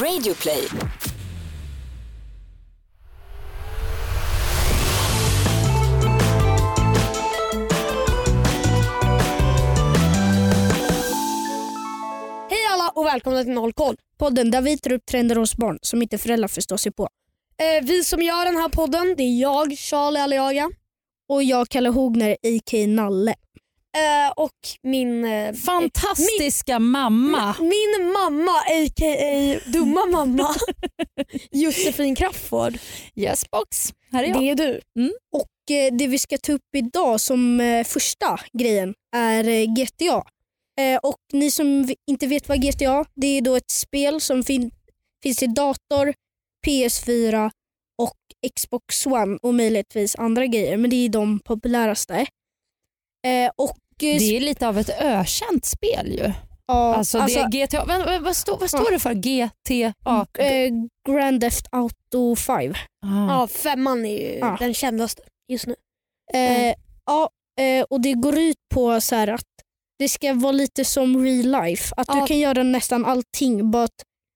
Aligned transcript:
Radioplay. 0.00 0.68
Hej 12.50 12.66
alla 12.72 12.90
och 12.94 13.06
välkomna 13.06 13.42
till 13.44 13.52
Noll 13.52 13.72
koll. 13.72 13.96
Podden 14.18 14.50
där 14.50 14.62
vi 14.62 14.78
tar 14.78 14.92
upp 14.92 15.06
trender 15.06 15.36
hos 15.36 15.56
barn 15.56 15.78
som 15.82 16.02
inte 16.02 16.18
föräldrar 16.18 16.48
förstår 16.48 16.76
sig 16.76 16.92
på. 16.92 17.08
Eh, 17.58 17.84
vi 17.84 18.04
som 18.04 18.22
gör 18.22 18.44
den 18.44 18.56
här 18.56 18.68
podden 18.68 19.14
det 19.16 19.22
är 19.22 19.40
jag, 19.40 19.78
Charlie 19.78 20.20
Aliaga 20.20 20.70
Och 21.28 21.42
jag 21.42 21.68
Kalle 21.68 21.88
Hogner, 21.88 22.32
a.k.a. 22.32 22.86
Nalle 22.86 23.34
eh, 23.96 24.32
och 24.36 24.50
min, 24.82 25.24
eh, 25.24 25.54
Fantastiska 25.54 26.78
mamma. 26.78 27.56
min 27.60 28.12
mamma 28.12 28.52
a.k.a. 28.52 29.60
dumma 29.72 30.06
mamma 30.06 30.54
Josefin 31.50 32.16
Crafoord. 32.16 32.78
Yes 33.16 33.50
box. 33.50 33.92
Här 34.12 34.24
är 34.24 34.28
jag. 34.28 34.40
Det 34.40 34.50
är 34.50 34.54
du. 34.54 34.80
Och 35.32 35.76
eh, 35.76 35.94
Det 35.94 36.06
vi 36.06 36.18
ska 36.18 36.38
ta 36.38 36.52
upp 36.52 36.74
idag 36.76 37.20
som 37.20 37.60
eh, 37.60 37.84
första 37.84 38.40
grejen 38.58 38.94
är 39.16 39.48
eh, 39.48 39.64
GTA. 39.66 40.24
Eh, 40.80 40.98
och 41.02 41.16
Ni 41.32 41.50
som 41.50 41.88
inte 42.10 42.26
vet 42.26 42.48
vad 42.48 42.62
GTA 42.62 43.04
det 43.14 43.26
är 43.26 43.40
då 43.40 43.56
ett 43.56 43.70
spel 43.70 44.20
som 44.20 44.42
fin 44.42 44.70
finns 45.22 45.36
till 45.38 45.54
dator, 45.54 46.14
PS4 46.66 47.50
och 47.98 48.16
Xbox 48.56 49.06
One 49.06 49.38
och 49.42 49.54
möjligtvis 49.54 50.16
andra 50.16 50.46
grejer. 50.46 50.76
Men 50.76 50.90
det 50.90 50.96
är 50.96 51.08
de 51.08 51.38
populäraste. 51.40 52.14
Eh, 53.26 53.50
och 53.56 53.70
eh, 53.70 53.91
Det 54.18 54.36
är 54.36 54.40
lite 54.40 54.68
av 54.68 54.78
ett 54.78 54.90
ökänt 55.00 55.64
spel 55.64 56.06
ju. 56.12 56.32
ja, 56.66 56.94
Alltså, 56.94 57.18
det 57.18 57.34
är 57.34 57.48
GTA. 57.66 57.84
Vad, 57.84 58.04
vad, 58.04 58.22
vad, 58.22 58.36
står, 58.36 58.58
vad 58.58 58.68
står 58.68 58.90
det 58.90 58.98
för? 58.98 59.14
GTA? 59.14 60.26
eh, 60.38 60.70
Grand 61.08 61.40
Theft 61.40 61.66
Auto 61.72 62.36
5. 62.36 62.74
Ah. 63.06 63.26
Ja, 63.28 63.48
femman 63.48 64.06
är 64.06 64.18
ju 64.32 64.38
Ja. 64.38 64.56
den 64.60 64.74
kändaste 64.74 65.22
just 65.52 65.66
nu. 65.66 65.74
Eh, 66.34 66.74
ja, 67.06 67.30
eh, 67.60 67.84
och 67.90 68.00
det 68.00 68.12
går 68.12 68.38
ut 68.38 68.56
på 68.74 69.00
så 69.00 69.14
här 69.14 69.28
att 69.28 69.44
det 69.98 70.08
ska 70.08 70.34
vara 70.34 70.52
lite 70.52 70.84
som 70.84 71.24
real 71.24 71.62
life. 71.66 71.94
Att 71.96 72.08
Ja. 72.08 72.20
du 72.20 72.26
kan 72.26 72.38
göra 72.38 72.62
nästan 72.62 73.04
allting. 73.04 73.70
But 73.70 73.90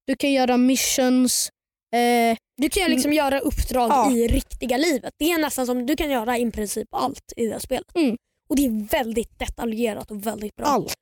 du 0.07 0.17
kan 0.17 0.33
göra 0.33 0.57
missions. 0.57 1.51
Eh, 1.97 2.37
Du 2.63 2.69
kan 2.69 2.83
ju 2.83 2.89
liksom 2.89 3.13
göra 3.13 3.41
uppdrag 3.41 3.91
Ja. 3.91 4.13
i 4.13 4.29
riktiga 4.29 4.77
livet. 4.77 5.11
Det 5.19 5.31
är 5.33 5.39
nästan 5.39 5.67
som 5.67 5.87
du 5.87 5.97
kan 5.97 6.11
göra 6.11 6.39
i 6.39 6.51
princip 6.51 6.89
allt 6.93 7.33
i 7.37 7.47
det 7.47 7.53
här 7.53 7.59
spelet. 7.59 7.97
Mm. 7.97 8.17
Och 8.49 8.57
det 8.57 8.67
är 8.67 8.89
väldigt 8.89 9.39
detaljerat 9.39 10.11
och 10.11 10.27
väldigt 10.27 10.57
bra. 10.57 10.67
allt. 10.67 10.95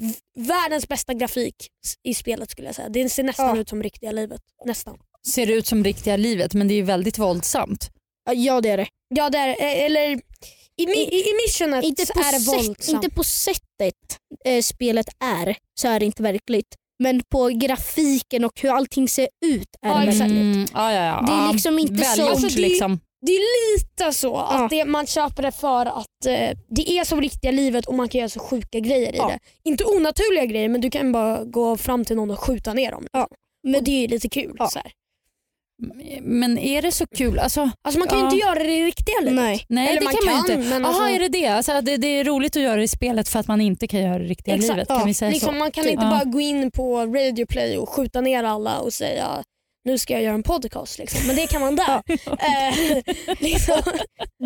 V- 0.00 0.14
Världens 0.42 0.88
bästa 0.88 1.14
grafik 1.14 1.54
i 2.02 2.14
spelet 2.14 2.50
skulle 2.50 2.68
jag 2.68 2.74
säga. 2.74 2.88
Det 2.88 3.08
ser 3.08 3.22
nästan 3.22 3.46
Ja. 3.56 3.56
ut 3.62 3.68
som 3.68 3.82
riktiga 3.82 4.12
livet. 4.12 4.40
Nästan. 4.64 4.98
Ser 5.28 5.50
ut 5.50 5.66
som 5.66 5.84
riktiga 5.84 6.16
livet 6.16 6.54
men 6.54 6.68
det 6.68 6.74
är 6.74 6.76
ju 6.76 6.82
väldigt 6.82 7.18
våldsamt. 7.18 7.90
Ja, 8.32 8.60
det 8.60 8.68
är 8.68 8.76
det. 8.76 8.86
Ja, 9.08 9.30
det 9.30 9.38
är, 9.38 9.48
eh, 9.48 9.84
eller 9.84 10.10
i, 10.76 10.82
i, 10.82 11.20
i 11.20 11.32
missionet 11.46 11.84
Inte 11.84 12.06
på, 12.06 12.20
är 12.20 12.32
det 12.32 12.40
sätt, 12.40 12.48
våldsamt. 12.66 12.88
inte 13.04 13.10
på 13.14 13.24
sättet 13.24 14.18
eh, 14.44 14.62
spelet 14.62 15.06
är 15.24 15.56
så 15.80 15.88
är 15.88 16.00
det 16.00 16.06
inte 16.06 16.22
verkligt. 16.22 16.74
Men 16.98 17.22
på 17.28 17.48
grafiken 17.48 18.44
och 18.44 18.60
hur 18.60 18.70
allting 18.70 19.08
ser 19.08 19.28
ut 19.46 19.68
är 19.82 19.88
Ja, 19.88 19.98
det 19.98 20.06
verkligt. 20.06 20.20
Mm, 20.30 20.66
ja, 20.74 20.92
ja, 20.92 21.04
ja. 21.04 21.22
Det 21.26 21.32
är 21.32 21.52
liksom 21.52 21.78
inte 21.78 21.94
Väl 21.94 22.16
som- 22.16 22.28
Alltså, 22.28 22.46
det 22.48 22.60
liksom. 22.60 23.00
Det 23.26 23.32
är 23.32 23.76
lite 23.78 24.12
så 24.12 24.26
Ja. 24.26 24.64
att 24.64 24.70
det, 24.70 24.84
man 24.84 25.06
köper 25.06 25.42
det 25.42 25.52
för 25.52 25.86
att 25.86 26.26
eh, 26.26 26.58
det 26.68 26.90
är 26.98 27.04
som 27.04 27.20
riktiga 27.20 27.50
livet 27.50 27.86
och 27.86 27.94
man 27.94 28.08
kan 28.08 28.18
göra 28.18 28.28
så 28.28 28.40
sjuka 28.40 28.80
grejer 28.80 29.12
i 29.14 29.16
Ja. 29.16 29.28
det. 29.28 29.38
Inte 29.70 29.84
onaturliga 29.84 30.44
grejer 30.44 30.68
men 30.68 30.80
du 30.80 30.90
kan 30.90 31.12
bara 31.12 31.44
gå 31.44 31.76
fram 31.76 32.04
till 32.04 32.16
någon 32.16 32.30
och 32.30 32.40
skjuta 32.40 32.72
ner 32.74 32.90
dem. 32.90 33.06
Ja. 33.12 33.28
Men, 33.62 33.74
och 33.74 33.82
det 33.84 34.04
är 34.04 34.08
lite 34.08 34.28
kul. 34.28 34.56
Så 34.70 34.78
här. 34.78 34.92
Men 36.22 36.58
är 36.58 36.82
det 36.82 36.92
så 36.92 37.06
kul? 37.06 37.38
Alltså, 37.38 37.70
Alltså 37.82 37.98
man 37.98 38.08
kan 38.08 38.18
ju 38.18 38.24
inte 38.24 38.36
göra 38.36 38.54
det 38.54 38.72
i 38.78 38.84
riktiga 38.84 39.20
livet. 39.20 39.34
Nej. 39.34 39.64
nej 39.68 39.88
Eller 39.88 40.00
det 40.00 40.04
man 40.04 40.14
kan 40.14 40.24
man 40.24 40.34
ju 40.34 40.38
inte. 40.54 40.68
men 40.68 40.82
Jaha 40.82 40.88
alltså- 40.88 41.08
är 41.08 41.18
det 41.18 41.28
det? 41.28 41.46
Alltså, 41.46 41.80
det? 41.80 41.96
Det 41.96 42.06
är 42.08 42.24
roligt 42.24 42.56
att 42.56 42.62
göra 42.62 42.76
det 42.76 42.82
i 42.82 42.88
spelet 42.88 43.28
för 43.28 43.38
att 43.40 43.48
man 43.48 43.60
inte 43.60 43.86
kan 43.86 44.00
göra 44.00 44.18
det 44.18 44.24
i 44.24 44.28
riktiga 44.28 44.54
Exakt, 44.54 44.70
livet. 44.70 44.88
Kan 44.88 45.06
vi 45.06 45.14
säga 45.14 45.30
Liksom, 45.30 45.46
så? 45.54 45.58
man 45.58 45.70
kan 45.72 45.84
Typ. 45.84 45.92
inte 45.92 46.04
bara 46.06 46.24
gå 46.24 46.40
in 46.40 46.70
på 46.70 47.00
Radio 47.06 47.46
Play 47.46 47.78
och 47.78 47.88
skjuta 47.88 48.20
ner 48.20 48.44
alla 48.44 48.78
och 48.78 48.92
säga 48.92 49.42
nu 49.84 49.98
ska 49.98 50.12
jag 50.12 50.22
göra 50.22 50.34
en 50.34 50.42
podcast. 50.42 50.98
Liksom. 50.98 51.26
Men 51.26 51.36
det 51.36 51.46
kan 51.46 51.60
man 51.60 51.76
där. 51.76 52.02
Eh, 52.26 53.02
liksom. 53.38 53.82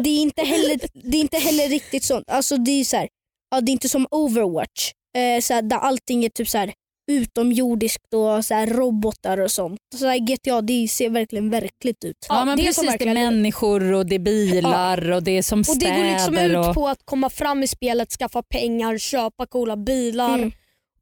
det, 0.03 0.11
är 0.11 0.19
inte 0.23 0.43
heller, 0.43 0.81
det 1.11 1.17
är 1.17 1.21
inte 1.21 1.39
heller 1.39 1.69
riktigt 1.69 2.05
sånt. 2.05 2.31
Alltså 2.31 2.57
det, 2.57 2.71
är 2.71 2.85
så 2.85 2.97
här, 2.97 3.09
ja, 3.51 3.61
det 3.61 3.71
är 3.71 3.73
inte 3.73 3.89
som 3.89 4.07
Overwatch 4.11 4.93
eh, 5.17 5.41
så 5.41 5.55
här, 5.55 5.63
där 5.63 5.77
allting 5.77 6.25
är 6.25 6.29
typ 6.29 6.49
så 6.49 6.59
här, 6.59 6.73
utomjordiskt 7.11 8.15
och 8.15 8.45
så 8.45 8.55
här, 8.55 8.67
robotar 8.67 9.39
och 9.41 9.51
sånt. 9.51 9.81
Så 9.97 10.07
här, 10.07 10.19
GTA 10.19 10.63
det 10.63 10.89
ser 10.89 11.11
verkligen 11.11 11.51
verkligt 11.51 12.05
ut. 12.05 12.27
Ja, 12.29 12.45
men 12.45 12.57
det 12.57 12.63
är 12.63 12.67
precis. 12.67 12.89
som 12.89 12.97
Det 12.99 13.05
är 13.05 13.15
människor 13.15 13.93
och 13.93 14.07
det 14.07 14.15
är 14.15 14.19
bilar 14.19 15.11
och 15.11 15.23
det 15.23 15.31
är 15.39 15.43
som 15.43 15.61
Och 15.61 15.67
städer. 15.67 15.93
Det 15.93 16.03
går 16.03 16.11
liksom 16.11 16.39
ut 16.39 16.57
och... 16.57 16.75
på 16.75 16.89
att 16.89 17.01
komma 17.05 17.31
fram 17.31 17.63
i 17.63 17.67
spelet, 17.67 18.13
skaffa 18.13 18.43
pengar, 18.43 18.99
köpa 18.99 19.47
coola 19.47 19.77
bilar. 19.77 20.35
Mm. 20.35 20.53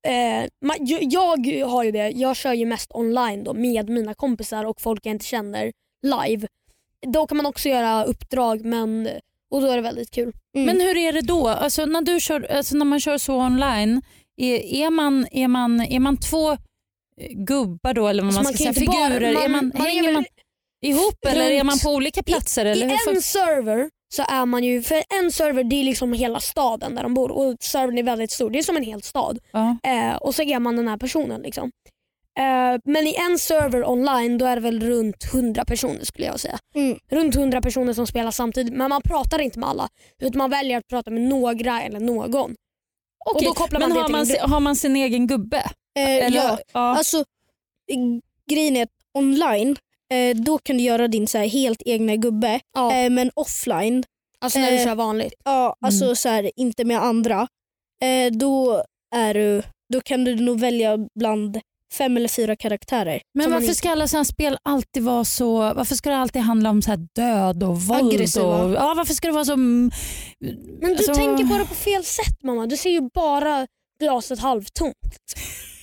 Eh, 0.06 0.48
ma- 0.64 0.76
jag, 0.80 1.02
jag 1.02 1.66
har 1.66 1.84
ju 1.84 1.90
det, 1.90 2.08
jag 2.10 2.36
kör 2.36 2.52
ju 2.52 2.66
mest 2.66 2.90
online 2.94 3.44
då 3.44 3.54
med 3.54 3.88
mina 3.88 4.14
kompisar 4.14 4.64
och 4.64 4.80
folk 4.80 5.06
jag 5.06 5.10
inte 5.14 5.24
känner 5.24 5.72
live. 6.02 6.46
Då 7.06 7.26
kan 7.26 7.36
man 7.36 7.46
också 7.46 7.68
göra 7.68 8.04
uppdrag 8.04 8.64
men, 8.64 9.08
och 9.50 9.60
då 9.60 9.66
är 9.66 9.76
det 9.76 9.82
väldigt 9.82 10.10
kul. 10.10 10.32
Mm. 10.56 10.66
Men 10.66 10.80
hur 10.80 10.96
är 10.96 11.12
det 11.12 11.20
då? 11.20 11.48
Alltså, 11.48 11.84
när, 11.86 12.02
du 12.02 12.20
kör, 12.20 12.52
alltså, 12.52 12.76
när 12.76 12.84
man 12.84 13.00
kör 13.00 13.18
så 13.18 13.34
online, 13.36 14.02
är, 14.36 14.56
är, 14.56 14.90
man, 14.90 15.26
är, 15.30 15.48
man, 15.48 15.80
är 15.80 16.00
man 16.00 16.16
två 16.16 16.52
eh, 16.52 16.56
gubbar 17.34 17.94
då 17.94 18.08
eller 18.08 18.22
vad 18.22 18.32
Så 18.34 18.38
man 18.38 18.44
man 18.44 18.54
ska 18.54 18.64
kan 18.64 18.74
säga, 18.74 18.82
inte 18.84 18.98
bara- 18.98 19.08
figurer? 19.08 19.32
man- 19.34 19.42
är 19.44 19.48
man, 19.48 19.72
man 19.74 19.86
hänger 19.86 20.12
man 20.12 20.24
ihop 20.86 21.24
eller 21.26 21.50
är 21.50 21.64
man 21.64 21.78
på 21.78 21.90
olika 21.90 22.22
platser? 22.22 22.64
eller 22.66 22.86
I 22.86 22.98
en 23.16 23.22
server 23.22 23.90
så 24.08 24.22
är 24.28 24.46
man 24.46 24.64
ju, 24.64 24.82
för 24.82 25.02
en 25.20 25.32
server 25.32 25.64
det 25.64 25.76
är 25.80 25.84
liksom 25.84 26.12
hela 26.12 26.40
staden 26.40 26.94
där 26.94 27.02
de 27.02 27.14
bor 27.14 27.30
och 27.30 27.56
servern 27.60 27.98
är 27.98 28.02
väldigt 28.02 28.30
stor. 28.30 28.50
Det 28.50 28.58
är 28.58 28.62
som 28.62 28.76
en 28.76 28.82
hel 28.84 29.02
stad. 29.02 29.38
ja. 29.52 29.76
Eh, 29.82 30.16
och 30.16 30.34
så 30.34 30.42
är 30.42 30.58
man 30.58 30.76
den 30.76 30.88
här 30.88 30.96
personen. 30.96 31.40
Liksom. 31.42 31.70
Eh, 32.38 32.80
men 32.84 33.06
i 33.06 33.14
en 33.30 33.38
server 33.38 33.88
online 33.90 34.38
då 34.38 34.44
är 34.46 34.56
det 34.56 34.62
väl 34.62 34.80
runt 34.80 35.24
100 35.34 35.64
personer 35.64 36.04
skulle 36.04 36.26
jag 36.26 36.40
säga. 36.40 36.58
Mm. 36.74 36.98
Runt 37.10 37.36
100 37.36 37.60
personer 37.60 37.92
som 37.92 38.06
spelar 38.06 38.30
samtidigt 38.30 38.74
men 38.74 38.88
man 38.88 39.02
pratar 39.02 39.38
inte 39.40 39.58
med 39.58 39.68
alla 39.68 39.88
utan 40.22 40.38
man 40.38 40.50
väljer 40.50 40.78
att 40.78 40.88
prata 40.88 41.10
med 41.10 41.22
några 41.22 41.82
eller 41.82 42.00
någon. 42.00 42.50
Och 43.24 43.36
Okej, 43.36 43.46
då 43.48 43.54
kopplar 43.54 43.80
man 43.80 43.88
Men 43.88 43.94
det 43.96 44.00
har 44.02 44.06
till 44.08 44.12
man, 44.12 44.20
en 44.20 44.26
si- 44.26 44.32
grupp. 44.38 44.50
har 44.50 44.60
man 44.60 44.76
sin 44.76 44.96
egen 44.96 45.26
gubbe? 45.26 45.56
Eh, 45.98 46.26
Eller, 46.26 46.36
ja, 46.38 46.58
ja. 46.72 46.80
alltså 46.80 47.24
grejen 48.50 48.76
är 48.76 48.82
att 48.82 48.88
online 49.14 49.76
eh, 50.14 50.36
då 50.36 50.58
kan 50.58 50.76
du 50.76 50.82
göra 50.82 51.08
din 51.08 51.26
så 51.26 51.38
här, 51.38 51.48
helt 51.48 51.82
egna 51.84 52.16
gubbe 52.16 52.60
Ja, 52.74 52.96
eh, 52.96 53.10
men 53.10 53.30
offline, 53.34 54.04
alltså 54.40 54.58
när 54.58 54.70
du 54.70 54.76
eh, 54.78 54.84
kör 54.84 54.94
vanligt. 54.94 55.34
ja, 55.44 55.76
alltså 55.80 56.04
Mm. 56.04 56.16
så 56.16 56.28
här, 56.28 56.50
inte 56.56 56.84
med 56.84 57.02
andra, 57.02 57.46
eh, 58.02 58.32
då, 58.32 58.84
är 59.16 59.34
du, 59.34 59.62
då 59.92 60.00
kan 60.00 60.24
du 60.24 60.34
nog 60.34 60.60
välja 60.60 60.98
bland 61.18 61.60
fem 61.94 62.16
eller 62.16 62.28
fyra 62.28 62.56
karaktärer. 62.56 63.22
Men 63.34 63.42
som 63.44 63.50
man 63.50 63.56
varför 63.56 63.64
inte- 63.64 63.74
ska 63.78 63.90
alla 63.90 64.08
sådana 64.08 64.24
spel 64.24 64.58
alltid 64.62 65.02
vara 65.02 65.24
så... 65.24 65.58
Varför 65.74 65.94
ska 65.94 66.10
det 66.10 66.16
alltid 66.16 66.42
handla 66.42 66.70
om 66.70 66.82
så 66.82 66.90
här 66.90 67.06
död 67.14 67.62
och 67.62 67.80
våld? 67.82 68.12
Aggressiva. 68.14 68.62
Och, 68.64 68.74
ja, 68.74 68.94
varför 68.96 69.14
ska 69.14 69.28
det 69.28 69.34
vara 69.34 69.44
så... 69.44 69.52
mm, 69.52 69.90
Men 70.80 70.90
du 70.90 70.96
alltså- 70.96 71.14
tänker 71.14 71.44
bara 71.44 71.64
på 71.64 71.74
fel 71.74 72.04
sätt 72.04 72.42
mamma. 72.42 72.66
Du 72.66 72.76
ser 72.76 72.90
ju 72.90 73.00
bara 73.14 73.66
glaset 74.00 74.38
halvtomt. 74.38 74.94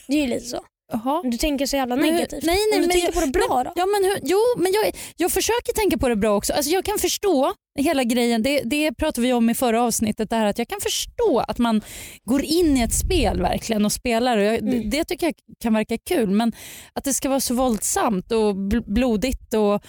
Det 0.07 0.13
är 0.13 0.21
ju 0.21 0.27
lite 0.27 0.45
så. 0.45 0.59
Jaha. 0.91 1.21
Du 1.23 1.37
tänker 1.37 1.65
så 1.65 1.75
jävla 1.75 1.95
Men 1.95 2.05
negativt. 2.13 2.43
nej, 2.43 2.55
nej, 2.55 2.77
Om 2.77 2.81
du 2.81 2.87
men 2.87 2.89
tänker 2.89 3.07
jag- 3.07 3.13
på 3.13 3.21
det 3.21 3.27
bra 3.47 3.63
då. 3.63 3.71
Ja, 3.75 3.85
men 3.85 4.03
hur, 4.03 4.19
jo, 4.23 4.37
men 4.57 4.71
jag, 4.73 4.95
jag 5.17 5.31
försöker 5.31 5.73
tänka 5.73 5.97
på 5.97 6.09
det 6.09 6.15
bra 6.15 6.35
också. 6.35 6.53
Alltså, 6.53 6.71
jag 6.71 6.85
kan 6.85 6.97
förstå 6.99 7.53
hela 7.79 8.03
grejen. 8.03 8.43
Det, 8.43 8.61
det 8.65 8.93
pratade 8.93 9.27
vi 9.27 9.33
om 9.33 9.49
i 9.49 9.53
förra 9.55 9.83
avsnittet. 9.83 10.29
Det 10.29 10.35
här 10.35 10.45
att 10.45 10.57
jag 10.57 10.67
kan 10.67 10.81
förstå 10.81 11.39
att 11.47 11.57
man 11.57 11.81
går 12.23 12.41
in 12.43 12.77
i 12.77 12.81
ett 12.81 12.93
spel 12.93 13.41
verkligen 13.41 13.85
och 13.85 13.91
spelar. 13.91 14.37
Och 14.37 14.43
jag, 14.43 14.55
Mm. 14.55 14.89
det, 14.89 14.97
det 14.97 15.03
tycker 15.05 15.25
jag 15.25 15.35
kan 15.59 15.73
verka 15.73 15.97
kul. 15.97 16.29
Men 16.29 16.53
att 16.93 17.03
det 17.03 17.13
ska 17.13 17.29
vara 17.29 17.39
så 17.39 17.53
våldsamt 17.53 18.31
och 18.31 18.53
bl- 18.55 18.93
blodigt 18.93 19.53
och 19.53 19.83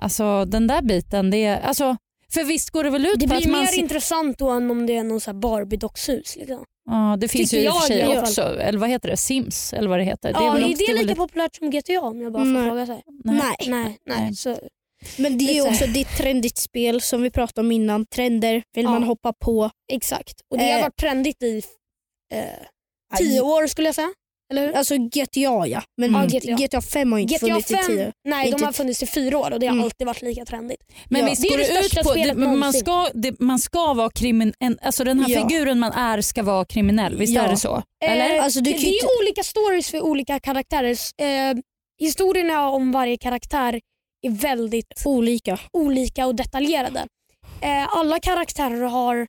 alltså, 0.00 0.44
den 0.44 0.66
där 0.66 0.82
biten. 0.82 1.30
Det, 1.30 1.46
alltså, 1.48 1.96
för 2.32 2.44
visst 2.44 2.70
går 2.70 2.84
det 2.84 2.90
väl 2.90 3.06
ut 3.06 3.20
Det 3.20 3.28
på 3.28 3.34
att 3.34 3.40
blir 3.42 3.52
man... 3.52 3.60
mer 3.60 3.66
se- 3.66 3.80
intressant 3.80 4.38
då 4.38 4.50
än 4.50 4.70
om 4.70 4.86
det 4.86 4.96
är 4.96 5.04
någon 5.04 5.20
Barbie-dockshus. 5.20 6.36
Liksom. 6.38 6.64
Ja, 6.84 7.16
det 7.20 7.28
finns 7.28 7.54
ju 7.54 7.58
Tycker 7.58 7.66
i 7.66 7.68
och 7.70 7.74
för 7.74 7.80
jag 7.80 7.86
sig 7.86 7.98
i 7.98 8.02
alla 8.02 8.14
fall. 8.14 8.22
också. 8.22 8.42
Eller 8.60 8.78
vad 8.78 8.88
heter 8.88 9.08
det? 9.08 9.16
Sims 9.16 9.72
eller 9.72 9.88
vad 9.88 9.98
det 9.98 10.04
heter. 10.04 10.30
Ja, 10.34 10.52
väl 10.52 10.62
är 10.62 10.70
också- 10.72 10.84
det 10.86 11.02
lika 11.02 11.14
populärt 11.14 11.56
som 11.56 11.70
GTA 11.70 12.00
om 12.00 12.20
jag 12.20 12.32
bara 12.32 12.42
får 12.44 12.50
Nej. 12.50 12.68
fråga 12.68 12.86
sig? 12.86 13.02
Nej. 13.24 13.36
Nej. 13.36 13.68
Nej, 13.68 13.98
nej. 14.06 14.20
Nej. 14.20 14.34
Så, 14.34 14.58
Men 15.18 15.38
det 15.38 15.44
är 15.44 15.54
ju 15.54 15.62
också 15.62 15.86
det 15.86 16.00
är 16.00 16.04
ett 16.04 16.16
trendigt 16.16 16.58
spel 16.58 17.00
som 17.00 17.22
vi 17.22 17.30
pratade 17.30 17.66
om 17.66 17.72
innan. 17.72 18.06
Trender 18.06 18.62
vill 18.74 18.84
Ja. 18.84 18.90
man 18.90 19.02
hoppa 19.02 19.32
på. 19.32 19.70
exakt. 19.92 20.34
Och 20.50 20.58
det 20.58 20.64
har 20.64 20.78
Eh. 20.78 20.82
varit 20.82 20.96
trendigt 20.96 21.42
i 21.42 21.62
eh, 22.32 22.44
tio 23.18 23.40
år 23.40 23.66
skulle 23.66 23.88
jag 23.88 23.94
säga. 23.94 24.12
Eller 24.50 24.66
hur? 24.66 24.72
Alltså 24.76 24.94
GTA 24.96 25.66
ja, 25.66 25.82
men 25.96 26.12
Ja, 26.12 26.24
GTA. 26.24 26.52
GTA. 26.52 26.80
5 26.80 27.12
har 27.12 27.18
inte 27.18 27.34
GTA 27.34 27.46
funnits 27.46 27.70
i 27.70 27.74
5, 27.74 27.86
tio. 27.86 28.12
nej 28.28 28.46
de 28.46 28.52
Inte- 28.52 28.64
har 28.64 28.72
funnits 28.72 29.02
i 29.02 29.06
fyra 29.06 29.38
år 29.38 29.50
och 29.52 29.60
det 29.60 29.66
har 29.66 29.72
Mm. 29.72 29.84
alltid 29.84 30.06
varit 30.06 30.22
lika 30.22 30.44
trendigt. 30.44 30.80
Men 31.10 31.20
Ja. 31.20 31.26
visst 31.30 31.42
Det 31.42 31.48
är 31.48 31.50
går 31.50 31.58
det 31.58 31.64
det 31.80 31.86
ut 31.86 31.94
på 31.94 32.10
spelet 32.10 32.36
det, 32.36 32.46
man, 32.56 32.72
ska, 32.72 33.08
det, 33.14 33.40
man 33.40 33.58
ska 33.58 33.94
vara 33.94 34.10
kriminell, 34.10 34.78
alltså 34.82 35.04
den 35.04 35.20
här 35.20 35.28
Ja. 35.30 35.48
figuren 35.48 35.78
man 35.78 35.92
är 35.92 36.20
ska 36.20 36.42
vara 36.42 36.64
kriminell, 36.64 37.16
visst 37.16 37.32
Ja. 37.34 37.42
är 37.42 37.48
det 37.48 37.56
så? 37.56 37.82
Eller? 38.04 38.36
Eh, 38.36 38.44
Alltså, 38.44 38.60
du 38.60 38.70
det 38.70 38.76
är 38.76 38.86
inte- 38.86 39.06
olika 39.22 39.42
stories 39.42 39.90
för 39.90 40.00
olika 40.00 40.40
karaktärer. 40.40 40.90
Eh, 41.22 41.56
historierna 42.00 42.68
om 42.68 42.92
varje 42.92 43.16
karaktär 43.16 43.80
är 44.26 44.30
väldigt 44.30 45.02
Olika. 45.04 45.58
olika 45.72 46.26
och 46.26 46.34
detaljerade. 46.34 47.06
Eh, 47.60 47.96
alla 47.96 48.18
karaktärer 48.18 48.80
har 48.82 49.26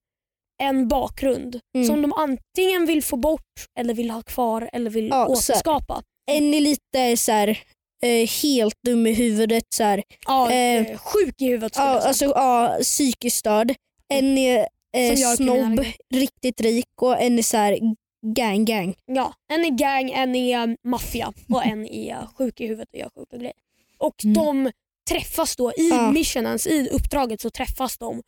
en 0.62 0.88
bakgrund 0.88 1.60
Mm. 1.76 1.88
som 1.88 2.02
de 2.02 2.14
antingen 2.14 2.86
vill 2.86 3.04
få 3.04 3.16
bort 3.18 3.42
eller 3.80 3.94
vill 3.94 4.10
ha 4.10 4.22
kvar 4.22 4.70
eller 4.74 4.90
vill 4.92 5.08
Ja, 5.08 5.28
återskapa. 5.28 6.04
En 6.32 6.54
är 6.54 6.60
lite 6.62 7.18
så 7.18 7.32
här, 7.32 7.50
eh, 8.04 8.28
helt 8.44 8.76
dum 8.86 9.08
i 9.08 9.14
huvudet. 9.14 9.64
Så 9.76 9.84
här, 9.84 10.04
Ja, 10.28 10.52
Eh, 10.52 10.88
eh, 10.88 10.98
sjuk 10.98 11.42
i 11.42 11.46
huvudet 11.46 11.72
ja, 11.76 11.84
alltså, 11.84 12.26
ja, 12.26 12.78
psykiskt 12.82 13.38
störd. 13.38 13.76
En 14.14 14.38
är 14.38 14.68
eh, 14.98 15.16
snobb, 15.36 15.86
riktigt 16.14 16.62
rik 16.62 17.02
och 17.02 17.22
en 17.22 17.38
är 17.40 17.44
så 17.44 17.58
här, 17.58 17.80
gang 18.36 18.66
gang. 18.66 18.96
Ja, 19.06 19.34
en 19.54 19.66
är 19.66 19.70
gang, 19.70 20.12
en 20.12 20.36
är 20.36 20.64
um, 20.64 20.78
maffia 20.88 21.34
och 21.54 21.66
en 21.66 21.86
är 21.88 22.14
uh, 22.16 22.28
sjuk 22.38 22.62
i 22.62 22.68
huvudet 22.68 22.90
och 22.94 23.00
gör 23.00 23.10
sjuka 23.16 23.38
grejer. 23.38 23.54
Och 23.98 24.24
Mm. 24.24 24.34
de 24.34 24.72
träffas 25.10 25.56
då 25.56 25.72
i 25.72 25.90
Ja. 25.90 26.12
missionens, 26.12 26.68
i 26.68 26.90
uppdraget 26.90 27.42
så 27.42 27.50
träffas 27.50 27.98
de 27.98 28.22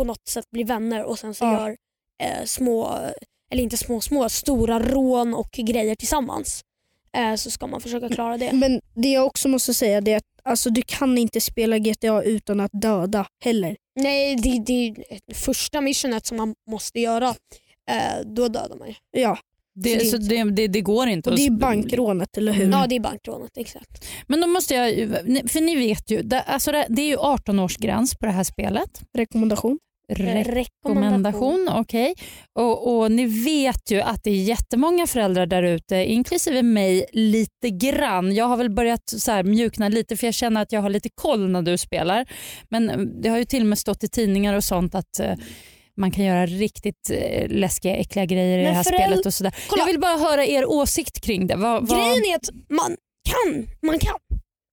på 0.00 0.04
något 0.04 0.28
sätt 0.28 0.44
blir 0.50 0.64
vänner 0.64 1.04
och 1.04 1.18
sen 1.18 1.34
så 1.34 1.44
Ja. 1.44 1.52
gör 1.60 1.76
eh, 2.22 2.44
små, 2.44 2.98
eller 3.52 3.62
inte 3.62 3.76
små, 3.76 4.00
små, 4.00 4.28
stora 4.28 4.78
rån 4.80 5.34
och 5.34 5.50
grejer 5.52 5.94
tillsammans. 5.94 6.60
Eh, 7.16 7.34
så 7.34 7.50
ska 7.50 7.66
man 7.66 7.80
försöka 7.80 8.08
klara 8.08 8.36
det. 8.38 8.52
Men 8.52 8.80
det 8.94 9.08
jag 9.08 9.26
också 9.26 9.48
måste 9.48 9.74
säga 9.74 10.00
det 10.00 10.12
är 10.12 10.16
att 10.16 10.24
alltså, 10.44 10.70
du 10.70 10.82
kan 10.86 11.18
inte 11.18 11.40
spela 11.40 11.78
GTA 11.78 12.22
utan 12.22 12.60
att 12.60 12.70
döda 12.72 13.26
heller. 13.44 13.76
Nej, 14.00 14.36
det, 14.36 14.62
det 14.66 14.88
är 14.88 15.34
första 15.34 15.80
missionet 15.80 16.26
som 16.26 16.36
man 16.36 16.54
måste 16.70 17.00
göra. 17.00 17.28
Eh, 17.90 18.26
då 18.26 18.48
dödar 18.48 18.76
man 18.76 18.88
ju. 18.88 18.94
Ja, 19.10 19.38
Det, 19.74 20.00
så 20.06 20.16
det, 20.16 20.44
det, 20.44 20.68
det 20.68 20.80
går 20.80 21.08
inte. 21.08 21.30
och 21.30 21.36
det 21.36 21.46
är 21.46 21.50
bankrånet 21.50 22.36
eller 22.36 22.52
hur? 22.52 22.70
Ja, 22.70 22.86
det 22.88 22.96
är 22.96 23.00
bankrånet. 23.00 23.50
Exakt. 23.56 24.04
Men 24.26 24.40
då 24.40 24.46
måste 24.46 24.74
jag, 24.74 24.94
för 25.50 25.60
ni 25.60 25.76
vet 25.76 26.10
ju, 26.10 26.22
det, 26.22 26.42
alltså 26.42 26.72
det, 26.72 26.86
det 26.88 27.02
är 27.02 27.06
ju 27.06 27.16
18-årsgräns 27.16 28.18
på 28.20 28.26
det 28.26 28.32
här 28.32 28.44
spelet. 28.44 29.00
Rekommendation. 29.18 29.78
Rekommendation, 30.14 31.68
okej. 31.72 32.14
Och, 32.58 32.96
och 32.96 33.12
ni 33.12 33.26
vet 33.26 33.90
ju 33.90 34.00
att 34.00 34.24
det 34.24 34.30
är 34.30 34.42
jättemånga 34.42 35.06
föräldrar 35.06 35.46
där 35.46 35.62
ute, 35.62 35.96
inklusive 35.96 36.62
mig 36.62 37.06
lite 37.12 37.70
grann. 37.70 38.34
Jag 38.34 38.44
har 38.44 38.56
väl 38.56 38.70
börjat 38.70 39.08
så 39.08 39.32
här 39.32 39.42
mjukna 39.42 39.88
lite 39.88 40.16
för 40.16 40.26
jag 40.26 40.34
känner 40.34 40.62
att 40.62 40.72
jag 40.72 40.80
har 40.80 40.90
lite 40.90 41.08
koll 41.14 41.50
när 41.50 41.62
du 41.62 41.78
spelar. 41.78 42.26
Men 42.68 42.90
eh, 42.90 42.98
det 42.98 43.28
har 43.28 43.38
ju 43.38 43.44
till 43.44 43.62
och 43.62 43.68
med 43.68 43.78
stått 43.78 44.04
i 44.04 44.08
tidningar 44.08 44.54
och 44.54 44.64
sånt 44.64 44.94
att 44.94 45.20
eh, 45.20 45.34
man 45.96 46.10
kan 46.10 46.24
göra 46.24 46.46
riktigt 46.46 47.10
eh, 47.10 47.48
läskiga, 47.48 47.96
äckliga 47.96 48.24
grejer 48.24 48.58
i 48.58 48.62
Men 48.62 48.72
det 48.72 48.76
här 48.76 48.82
spelet. 48.82 49.26
och 49.26 49.34
sådär. 49.34 49.54
Kolla. 49.68 49.82
Jag 49.82 49.86
vill 49.86 50.00
bara 50.00 50.16
höra 50.16 50.46
er 50.46 50.70
åsikt 50.70 51.20
kring 51.20 51.46
det. 51.46 51.56
Vad, 51.56 51.88
vad... 51.88 51.98
Grejen 51.98 52.24
är 52.24 52.36
att 52.36 52.50
man 52.68 52.96
kan. 53.30 53.66
Man 53.82 53.98
kan. 53.98 54.18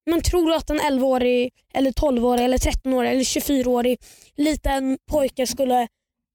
Man 0.09 0.21
tror 0.21 0.53
att 0.53 0.69
en 0.69 0.79
11-årig, 0.79 1.49
eller 1.73 1.91
12-årig, 1.91 2.45
eller 2.45 2.57
13-årig 2.57 3.11
eller 3.11 3.23
24-årig 3.23 3.97
liten 4.37 4.97
pojke 5.11 5.47
skulle 5.47 5.87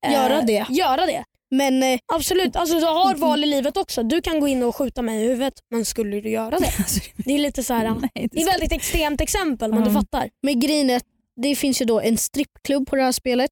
eh, 0.06 0.12
Göra 0.12 0.42
det. 0.42 0.66
göra 0.70 1.06
det. 1.06 1.24
Men 1.50 1.82
eh, 1.82 1.98
Absolut, 2.14 2.56
alltså, 2.56 2.78
du 2.78 2.86
har 2.86 3.14
val 3.14 3.44
i 3.44 3.46
livet 3.46 3.76
också. 3.76 4.02
Du 4.02 4.20
kan 4.22 4.40
gå 4.40 4.48
in 4.48 4.62
och 4.62 4.76
skjuta 4.76 5.02
mig 5.02 5.20
i 5.24 5.28
huvudet, 5.28 5.54
men 5.70 5.84
skulle 5.84 6.20
du 6.20 6.30
göra 6.30 6.50
det? 6.58 6.66
Alltså, 6.78 7.00
Det 7.16 7.32
är 7.34 7.38
lite 7.38 7.62
så 7.62 7.74
här, 7.74 7.90
nej, 7.90 8.10
det 8.14 8.20
är 8.22 8.28
det 8.28 8.40
ett 8.42 8.48
väldigt 8.48 8.72
extremt 8.72 9.20
exempel 9.20 9.70
men 9.74 9.82
du 9.84 9.90
Ja. 9.90 9.94
fattar. 10.00 10.30
med 10.42 10.60
grejen 10.60 10.90
är 10.90 10.96
att 10.96 11.04
det 11.42 11.56
finns 11.56 11.80
ju 11.80 11.84
då 11.84 12.00
en 12.00 12.16
strippklubb 12.16 12.88
på 12.88 12.96
det 12.96 13.02
här 13.02 13.12
spelet. 13.12 13.50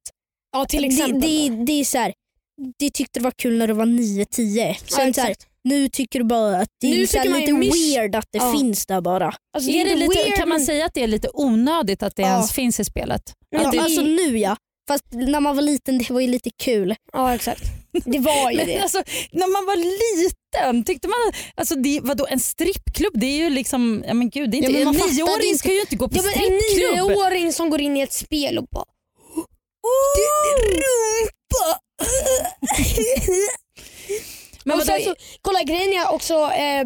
Ja 0.51 0.65
till 0.65 0.85
exempel. 0.85 1.21
Det, 1.21 1.49
det, 1.49 1.65
det 1.65 1.71
är 1.79 1.83
så 1.83 1.97
här, 1.97 2.13
det 2.79 2.89
tyckte 2.89 3.19
du 3.19 3.23
var 3.23 3.31
kul 3.31 3.57
när 3.57 3.67
du 3.67 3.73
var 3.73 3.85
9-10. 3.85 4.25
ja, 4.57 4.75
Sen 4.95 5.13
så 5.13 5.21
här. 5.21 5.35
Nu 5.63 5.89
tycker 5.89 6.19
du 6.19 6.25
bara 6.25 6.57
att 6.57 6.69
det 6.81 6.89
Nu 6.89 7.01
är 7.01 7.07
så 7.07 7.23
lite 7.23 7.53
weird 7.53 8.15
att 8.15 8.25
det 8.31 8.37
Ja. 8.37 8.51
finns 8.57 8.85
där 8.85 9.01
bara. 9.01 9.33
alltså, 9.57 9.71
är 9.71 9.85
det 9.85 9.95
lite, 9.95 10.15
weird, 10.23 10.35
kan 10.35 10.49
man 10.49 10.59
säga 10.61 10.85
att 10.85 10.93
det 10.93 11.03
är 11.03 11.07
lite 11.07 11.29
onödigt 11.33 12.03
att 12.03 12.15
det 12.15 12.21
Ja. 12.21 12.27
ens 12.27 12.51
finns 12.51 12.79
i 12.79 12.83
spelet? 12.85 13.21
Ja, 13.49 13.71
det, 13.71 13.79
alltså 13.79 14.01
nu 14.01 14.37
ja. 14.37 14.55
Fast 14.87 15.03
när 15.11 15.39
man 15.39 15.55
var 15.55 15.63
liten 15.63 15.97
det 15.97 16.09
var 16.09 16.21
ju 16.21 16.27
lite 16.27 16.49
kul. 16.63 16.95
ja 17.13 17.35
exakt. 17.35 17.61
Det 18.05 18.19
var 18.19 18.51
ju 18.51 18.57
det. 18.65 18.79
alltså, 18.79 19.03
när 19.31 19.47
man 19.51 19.65
var 19.65 19.75
liten, 19.75 20.83
tyckte 20.83 21.07
man 21.07 21.17
alltså 21.55 21.75
det, 21.75 21.99
vadå, 22.03 22.27
en 22.29 22.39
strippklubb? 22.39 23.11
Det 23.15 23.25
är 23.25 23.37
ju 23.37 23.49
liksom, 23.49 24.03
ja 24.07 24.13
men 24.13 24.29
gud, 24.29 24.51
det 24.51 24.57
är 24.57 24.61
Ja, 24.63 24.67
inte, 24.69 24.79
men 24.85 24.85
man 24.97 25.09
en 25.09 25.15
nioåring 25.15 25.47
inte. 25.47 25.59
ska 25.59 25.73
ju 25.73 25.79
inte 25.81 25.95
gå 25.95 26.09
på 26.09 26.15
Ja, 26.17 26.21
men 26.23 26.31
en 26.31 26.59
strippklubb. 26.61 26.93
nioåring 27.09 27.53
som 27.53 27.69
går 27.69 27.81
in 27.81 27.97
i 27.97 28.01
ett 28.01 28.13
spel 28.13 28.57
och 28.57 28.65
bara 28.71 28.85
rumpa. 30.67 31.79
Men 34.71 34.79
och 34.79 34.85
sen 34.85 35.01
så, 35.03 35.15
kolla 35.41 35.63
grejen 35.63 35.93
är 35.93 36.13
också 36.13 36.33
eh, 36.33 36.81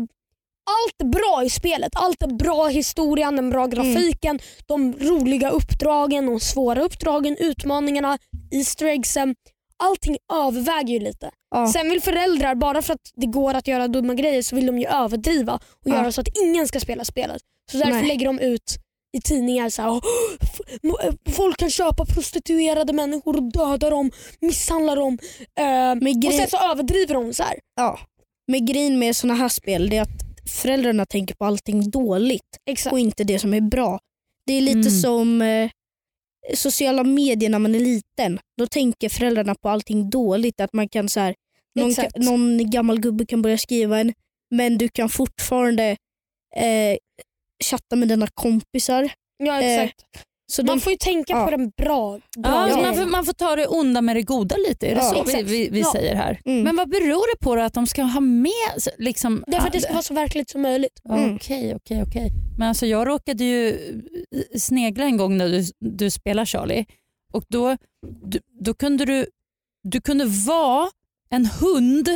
allt 0.68 1.12
bra 1.12 1.44
i 1.46 1.50
spelet. 1.50 1.92
Allt 1.96 2.24
är 2.24 2.28
bra 2.28 2.68
historien, 2.68 3.36
den 3.36 3.50
bra 3.50 3.66
grafiken, 3.68 4.40
de 4.66 4.94
roliga 4.94 5.50
uppdragen, 5.50 6.26
de 6.26 6.40
svåra 6.40 6.82
uppdragen, 6.82 7.38
utmaningarna, 7.40 8.18
Easter 8.52 8.86
eggsen. 8.86 9.36
Allting 9.78 10.18
överväger 10.34 10.94
ju 10.94 11.00
lite. 11.00 11.32
Ja. 11.56 11.68
Sen 11.68 11.90
vill 11.90 12.02
föräldrar, 12.02 12.56
bara 12.56 12.82
för 12.82 12.94
att 12.94 13.12
det 13.16 13.28
går 13.28 13.54
att 13.54 13.68
göra 13.68 13.88
dumma 13.88 14.14
grejer 14.14 14.42
så 14.42 14.56
vill 14.56 14.66
de 14.66 14.80
ju 14.80 14.88
överdriva 14.88 15.54
och 15.54 15.62
Ja. 15.84 15.96
göra 15.96 16.12
så 16.12 16.22
att 16.22 16.28
ingen 16.44 16.68
ska 16.68 16.80
spela 16.80 17.06
spelet. 17.06 17.42
Så 17.72 17.78
därför 17.78 17.92
Nej. 17.94 18.08
lägger 18.08 18.26
de 18.26 18.40
ut 18.40 18.76
i 19.18 19.22
tidningar 19.22 19.70
så 19.70 19.82
här, 19.82 19.90
"Åh, 19.90 20.02
f- 20.42 20.80
mo- 20.84 21.08
eh, 21.08 21.34
folk 21.34 21.58
kan 21.58 21.70
köpa 21.70 22.06
prostituerade 22.06 22.94
människor 22.94 23.36
och 23.38 23.52
döda 23.52 23.90
dem, 23.90 24.12
misshandla 24.42 24.96
dem. 24.96 25.18
Eh, 25.60 25.92
och 26.28 26.34
sen 26.34 26.48
så 26.50 26.58
överdriver 26.72 27.14
de 27.14 27.34
så 27.34 27.44
här. 27.44 27.60
ja. 27.76 28.00
Men 28.48 28.66
grejen 28.66 29.00
med 29.00 29.16
såna 29.16 29.34
här 29.34 29.50
spel 29.50 29.90
det 29.90 29.98
är 29.98 30.02
att 30.02 30.50
föräldrarna 30.62 31.06
tänker 31.06 31.36
på 31.36 31.46
allting 31.46 31.90
dåligt 31.90 32.58
Exakt. 32.70 32.94
och 32.94 33.00
inte 33.00 33.24
det 33.24 33.40
som 33.40 33.54
är 33.54 33.62
bra. 33.62 34.00
Det 34.48 34.54
är 34.54 34.62
lite 34.62 34.90
Mm. 34.90 34.92
som 35.02 35.42
eh, 35.42 35.70
sociala 36.56 37.04
medier 37.04 37.50
när 37.50 37.60
man 37.60 37.76
är 37.76 37.80
liten. 37.80 38.40
Då 38.58 38.68
tänker 38.68 39.10
föräldrarna 39.10 39.56
på 39.56 39.70
allting 39.70 40.10
dåligt. 40.10 40.60
Att 40.62 40.74
man 40.74 40.90
kan 40.90 41.10
så 41.10 41.20
här, 41.20 41.36
någon, 41.80 41.94
någon 42.16 42.70
gammal 42.70 43.00
gubbe 43.00 43.26
kan 43.26 43.42
börja 43.42 43.58
skriva 43.58 44.00
en 44.00 44.14
men 44.56 44.78
du 44.78 44.90
kan 44.90 45.10
fortfarande 45.10 45.84
eh, 46.56 46.98
chatta 47.64 47.96
med 47.96 48.08
dina 48.08 48.28
kompisar. 48.34 49.10
Ja, 49.38 49.62
exakt. 49.62 50.02
Så 50.52 50.62
de, 50.62 50.66
man 50.68 50.80
får 50.80 50.92
ju 50.92 50.98
tänka 50.98 51.34
ja. 51.34 51.46
på 51.46 51.52
den 51.52 51.70
bra, 51.78 52.12
bra 52.12 52.20
Ja, 52.44 52.66
grejen. 52.66 52.82
man, 52.82 52.96
får, 52.96 53.06
man 53.06 53.26
får 53.26 53.34
ta 53.34 53.56
det 53.56 53.68
onda 53.68 54.02
med 54.02 54.16
det 54.16 54.22
goda 54.22 54.56
lite, 54.70 54.88
är 54.88 54.96
det 54.96 55.02
Ja. 55.02 55.10
så 55.10 55.14
vi, 55.24 55.32
Exakt. 55.32 55.50
vi, 55.50 55.70
vi 55.70 55.80
Ja. 55.80 55.92
säger 55.92 56.16
här? 56.16 56.42
Mm. 56.46 56.64
Men 56.64 56.76
vad 56.76 56.90
beror 56.90 57.34
det 57.36 57.46
på 57.46 57.56
då 57.56 57.62
att 57.62 57.74
de 57.74 57.88
ska 57.88 58.04
ha 58.04 58.20
med 58.20 58.52
så- 58.78 58.90
liksom, 58.98 59.44
Därför 59.48 59.68
att 59.68 59.74
det 59.74 59.82
ska 59.82 59.94
vara 59.94 60.04
så 60.04 60.14
verkligt 60.14 60.50
som 60.50 60.62
möjligt. 60.62 61.00
Mm. 61.10 61.36
Okej, 61.36 61.76
okej, 61.76 62.04
okej. 62.08 62.32
Men 62.58 62.68
alltså 62.70 62.86
jag 62.86 63.08
råkade 63.08 63.44
ju 63.44 63.70
eh, 63.70 64.60
snegla 64.60 65.04
en 65.06 65.18
gång 65.18 65.38
när 65.38 65.50
du, 65.50 65.64
du 65.80 66.10
spelar 66.12 66.46
Charlie 66.46 66.86
och 67.34 67.44
då, 67.50 67.78
du, 68.26 68.40
då 68.62 68.74
kunde 68.74 69.06
du, 69.06 69.26
du 69.84 70.02
kunde 70.02 70.26
vara 70.26 70.90
en 71.30 71.46
hund 71.46 72.10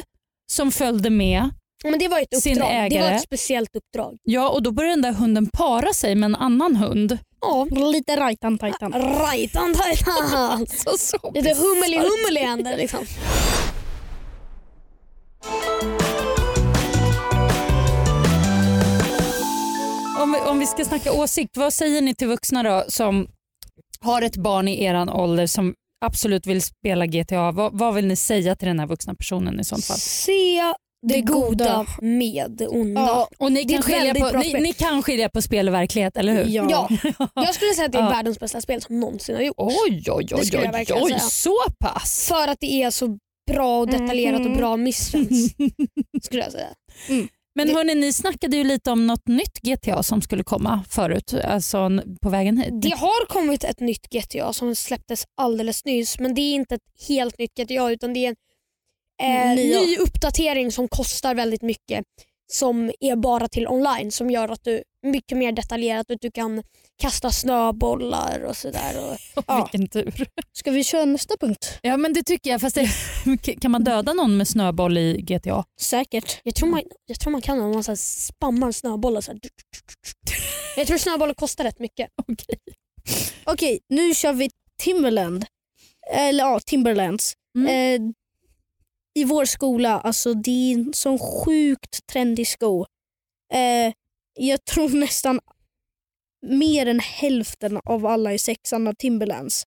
som 0.52 0.72
följde 0.72 1.10
med 1.10 1.50
Men 1.84 2.00
det 2.00 2.08
var 2.08 2.20
ett 2.20 2.42
Sin 2.42 2.54
uppdrag. 2.54 2.70
Det 2.90 3.00
var 3.00 3.06
ägare. 3.06 3.16
ett 3.16 3.22
speciellt 3.22 3.76
uppdrag. 3.76 4.18
ja, 4.24 4.50
och 4.50 4.64
då 4.64 4.72
började 4.72 4.94
den 4.96 5.02
där 5.02 5.14
hunden 5.20 5.48
para 5.54 5.94
sig 5.94 6.16
med 6.16 6.28
en 6.28 6.36
annan 6.36 6.76
hund. 6.76 7.18
Ja. 7.42 7.68
lite 7.92 8.16
rajtan 8.16 8.58
tajtan. 8.58 8.92
Rajtan 8.94 9.74
tajtan. 9.74 10.66
Så, 10.86 10.98
så 10.98 11.32
Lite 11.34 11.54
hummeli 11.54 11.98
hummeli 11.98 12.40
händer 12.40 12.78
liksom. 12.78 13.06
Om 20.22 20.32
vi, 20.32 20.40
om 20.40 20.60
vi 20.60 20.66
ska 20.66 20.86
snacka 20.86 21.12
åsikt, 21.14 21.58
vad 21.58 21.74
säger 21.74 22.02
ni 22.02 22.16
till 22.16 22.28
vuxna 22.28 22.64
då 22.64 22.84
som 22.88 23.28
har 24.02 24.22
ett 24.22 24.38
barn 24.38 24.68
i 24.68 24.84
eran 24.84 25.10
ålder 25.10 25.48
som 25.48 25.74
absolut 26.06 26.48
vill 26.48 26.62
spela 26.62 27.06
GTA? 27.06 27.52
Vad, 27.52 27.78
vad 27.80 27.96
vill 27.96 28.08
ni 28.08 28.16
säga 28.16 28.56
till 28.56 28.68
den 28.68 28.80
här 28.80 28.88
vuxna 28.88 29.16
personen 29.16 29.60
i 29.60 29.64
sånt 29.64 29.86
fall? 29.86 29.98
Se 29.98 30.62
det, 31.02 31.22
goda, 31.22 31.86
med 32.02 32.52
det 32.52 32.68
onda. 32.68 33.02
Ja, 33.02 33.30
Och 33.38 33.52
ni 33.52 33.64
kan, 33.66 33.82
skilja 33.84 34.14
på, 34.16 34.38
ni, 34.38 34.54
ni 34.54 34.74
kan 34.74 35.04
skilja 35.04 35.30
på 35.30 35.42
spel 35.42 35.68
och 35.68 35.74
verklighet, 35.74 36.18
eller 36.18 36.34
hur? 36.34 36.46
ja. 36.48 36.68
Ja. 36.70 36.90
Jag 37.36 37.56
skulle 37.56 37.74
säga 37.74 37.86
att 37.86 37.92
det 37.92 37.98
är 37.98 38.02
Ja. 38.04 38.10
världens 38.10 38.40
bästa 38.40 38.62
spel 38.62 38.82
som 38.82 39.00
någonsin 39.00 39.36
har 39.36 39.42
gjorts. 39.44 39.58
Oj, 39.58 39.76
oj, 39.90 40.06
oj, 40.12 40.26
oj, 40.54 40.86
oj 41.02 41.10
säga. 41.10 41.20
så 41.20 41.56
pass. 41.80 42.28
För 42.28 42.48
att 42.48 42.58
det 42.60 42.84
är 42.84 42.92
så 42.92 43.18
bra 43.52 43.80
och 43.80 43.88
detaljerat 43.88 44.40
och 44.40 44.46
Mhm. 44.46 44.58
bra 44.58 44.78
missions. 44.78 45.54
skulle 46.22 46.42
jag 46.44 46.52
säga. 46.52 46.68
Men 47.56 47.68
Det- 47.68 47.74
hörni, 47.74 47.96
ni 47.96 48.14
snackade 48.14 48.58
ju 48.58 48.64
lite 48.64 48.92
om 48.92 49.08
något 49.08 49.28
nytt 49.28 49.60
GTA 49.62 50.04
som 50.04 50.22
skulle 50.22 50.44
komma 50.44 50.84
förut, 50.90 51.34
alltså 51.44 51.90
på 52.22 52.30
vägen 52.30 52.58
hit. 52.58 52.82
Det 52.82 52.96
har 52.96 53.26
kommit 53.26 53.64
ett 53.64 53.80
nytt 53.80 54.10
GTA 54.10 54.54
som 54.54 54.76
släpptes 54.76 55.24
alldeles 55.38 55.86
nyss 55.86 56.20
men 56.20 56.34
det 56.36 56.42
är 56.42 56.54
inte 56.56 56.76
ett 56.76 56.82
helt 57.08 57.38
nytt 57.40 57.56
GTA 57.58 57.90
utan 57.92 58.14
det 58.14 58.26
är 58.26 58.30
en 58.30 58.36
eh, 59.22 59.56
Nya. 59.56 59.80
ny 59.80 59.98
uppdatering 59.98 60.72
som 60.72 60.88
kostar 60.88 61.36
väldigt 61.36 61.62
mycket 61.62 62.06
som 62.52 62.92
är 63.00 63.16
bara 63.16 63.48
till 63.48 63.68
online 63.68 64.12
som 64.12 64.30
gör 64.30 64.50
att 64.50 64.64
du 64.64 64.84
mycket 65.08 65.38
mer 65.38 65.52
detaljerat 65.52 66.12
och 66.12 66.18
du 66.22 66.32
kan 66.32 66.64
kasta 67.02 67.32
snöbollar 67.32 68.44
och 68.44 68.58
sådär. 68.58 68.94
Och, 69.36 69.44
Ja. 69.48 69.70
Vilken 69.72 69.88
tur. 69.90 70.28
Ska 70.54 70.72
vi 70.72 70.84
köra 70.84 71.06
nästa 71.06 71.38
punkt? 71.40 71.80
Ja 71.82 71.98
men 71.98 72.14
det 72.14 72.24
tycker 72.24 72.50
jag. 72.50 72.62
Fast 72.62 72.76
det, 72.76 72.90
kan 73.62 73.72
man 73.72 73.84
döda 73.84 74.14
någon 74.14 74.38
med 74.38 74.48
snöboll 74.48 74.98
i 74.98 75.22
GTA? 75.22 75.64
Säkert. 75.82 76.40
jag, 76.44 76.56
tror 76.56 76.70
man, 76.70 76.82
jag 77.06 77.20
tror 77.20 77.32
man 77.32 77.42
kan 77.42 77.62
om 77.62 77.72
man 77.72 77.84
så 77.84 77.92
här 77.92 77.96
spammar 77.96 78.72
snöbollar. 78.72 79.22
Så 79.22 79.32
här. 79.32 79.40
Jag 80.78 80.88
tror 80.88 80.98
snöbollar 80.98 81.34
kostar 81.34 81.64
rätt 81.64 81.80
mycket. 81.80 82.10
Okej. 82.22 82.58
Okej, 83.44 83.80
nu 83.90 84.16
kör 84.16 84.34
vi 84.34 84.50
Timberland. 84.82 85.46
Eller 86.12 86.44
ja, 86.44 86.60
Timberlands. 86.60 87.34
Mm. 87.58 87.68
Eh, 87.68 88.12
I 89.16 89.24
vår 89.24 89.46
skola, 89.46 90.00
alltså 90.00 90.34
det 90.34 90.52
är 90.52 90.74
en 90.74 90.94
sån 90.94 91.20
sjukt 91.20 92.08
trendig 92.12 92.48
sko. 92.48 92.86
Eh, 93.54 93.94
jag 94.40 94.66
tror 94.66 94.90
nästan 95.00 95.40
mer 96.48 96.86
än 96.86 97.00
hälften 97.00 97.78
av 97.86 98.06
alla 98.06 98.34
i 98.34 98.40
sexan 98.40 98.86
har 98.86 98.94
Timberlands. 98.94 99.64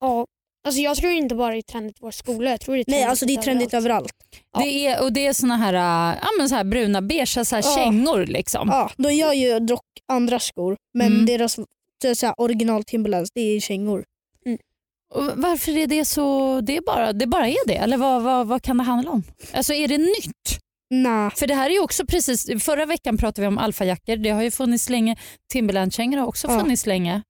Ja. 0.00 0.26
Alltså 0.66 0.80
jag 0.80 0.96
tror 0.96 1.12
inte 1.12 1.34
bara 1.34 1.52
det 1.52 1.58
är 1.58 1.62
trendigt 1.62 1.96
i 1.96 2.00
vår 2.02 2.10
skola. 2.10 2.50
Jag 2.50 2.60
tror 2.60 2.74
det 2.76 2.80
är 2.80 2.84
Nej, 2.88 2.94
trendigt 2.98 3.10
alltså 3.10 3.26
det 3.26 3.34
är 3.34 3.42
trendigt 3.42 3.74
överallt. 3.74 4.12
Ja. 4.52 4.60
Det 4.60 4.86
är, 4.86 5.02
och 5.02 5.12
det 5.12 5.26
är 5.26 5.32
såna 5.32 5.56
här, 5.56 5.74
äh, 5.74 6.18
ja, 6.22 6.28
men 6.38 6.48
så 6.48 6.54
här 6.54 6.64
bruna 6.64 7.02
beige 7.02 7.46
så 7.46 7.56
här 7.56 7.62
Ja. 7.66 7.74
kängor. 7.76 8.26
Liksom. 8.26 8.68
Ja, 8.68 8.90
de 8.96 9.12
gör 9.14 9.32
ju 9.32 9.58
dock 9.60 9.84
andra 10.12 10.40
skor, 10.40 10.76
men 10.94 11.06
Mm. 11.12 11.26
deras 11.26 11.52
så 12.02 12.14
så 12.14 12.26
här, 12.26 12.40
original 12.40 12.84
Timberlands 12.84 13.30
det 13.34 13.40
är 13.40 13.60
kängor. 13.60 14.04
Och 15.14 15.24
varför 15.36 15.76
är 15.76 15.86
det 15.86 16.04
så? 16.04 16.60
Det, 16.60 16.76
är 16.76 16.80
bara, 16.80 17.12
det 17.12 17.26
bara 17.26 17.48
är 17.48 17.66
det? 17.68 17.76
Eller 17.76 17.96
vad, 17.96 18.22
vad, 18.22 18.46
vad 18.46 18.62
kan 18.62 18.76
det 18.76 18.82
handla 18.82 19.10
om? 19.10 19.22
Alltså 19.52 19.72
är 19.74 19.88
det 19.88 19.98
nytt? 19.98 20.58
Nah. 20.90 21.30
För 21.34 21.46
det 21.46 21.54
här 21.54 21.70
är 21.70 21.74
ju 21.74 21.80
också 21.80 22.06
precis, 22.06 22.64
förra 22.64 22.86
veckan 22.86 23.16
pratade 23.18 23.40
vi 23.40 23.46
om 23.46 23.58
alfajackor. 23.58 24.16
Det 24.16 24.30
har 24.30 24.42
ju 24.42 24.50
funnits 24.50 24.88
länge. 24.88 25.16
Timberland-kängor 25.52 26.18
har 26.18 26.26
också 26.26 26.48
Ja. 26.50 26.60
funnits 26.60 26.86
länge. 26.86 27.22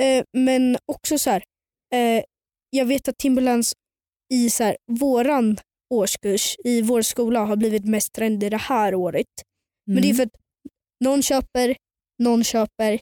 Eh, 0.00 0.24
men 0.32 0.76
också 0.86 1.18
så 1.18 1.30
här, 1.30 1.42
eh, 1.94 2.22
jag 2.70 2.84
vet 2.86 3.08
att 3.08 3.18
Timberlands 3.18 3.72
i 4.34 4.50
så 4.50 4.64
här, 4.64 4.76
våran 4.90 5.56
årskurs 5.94 6.56
i 6.64 6.82
vår 6.82 7.02
skola 7.02 7.44
har 7.44 7.56
blivit 7.56 7.84
mest 7.84 8.12
trendig 8.12 8.50
det 8.50 8.56
här 8.56 8.94
året. 8.94 9.26
Men 9.86 9.98
Mm. 9.98 10.02
det 10.02 10.10
är 10.10 10.14
för 10.14 10.22
att 10.22 10.40
någon 11.04 11.22
köper, 11.22 11.76
någon 12.22 12.44
köper 12.44 12.98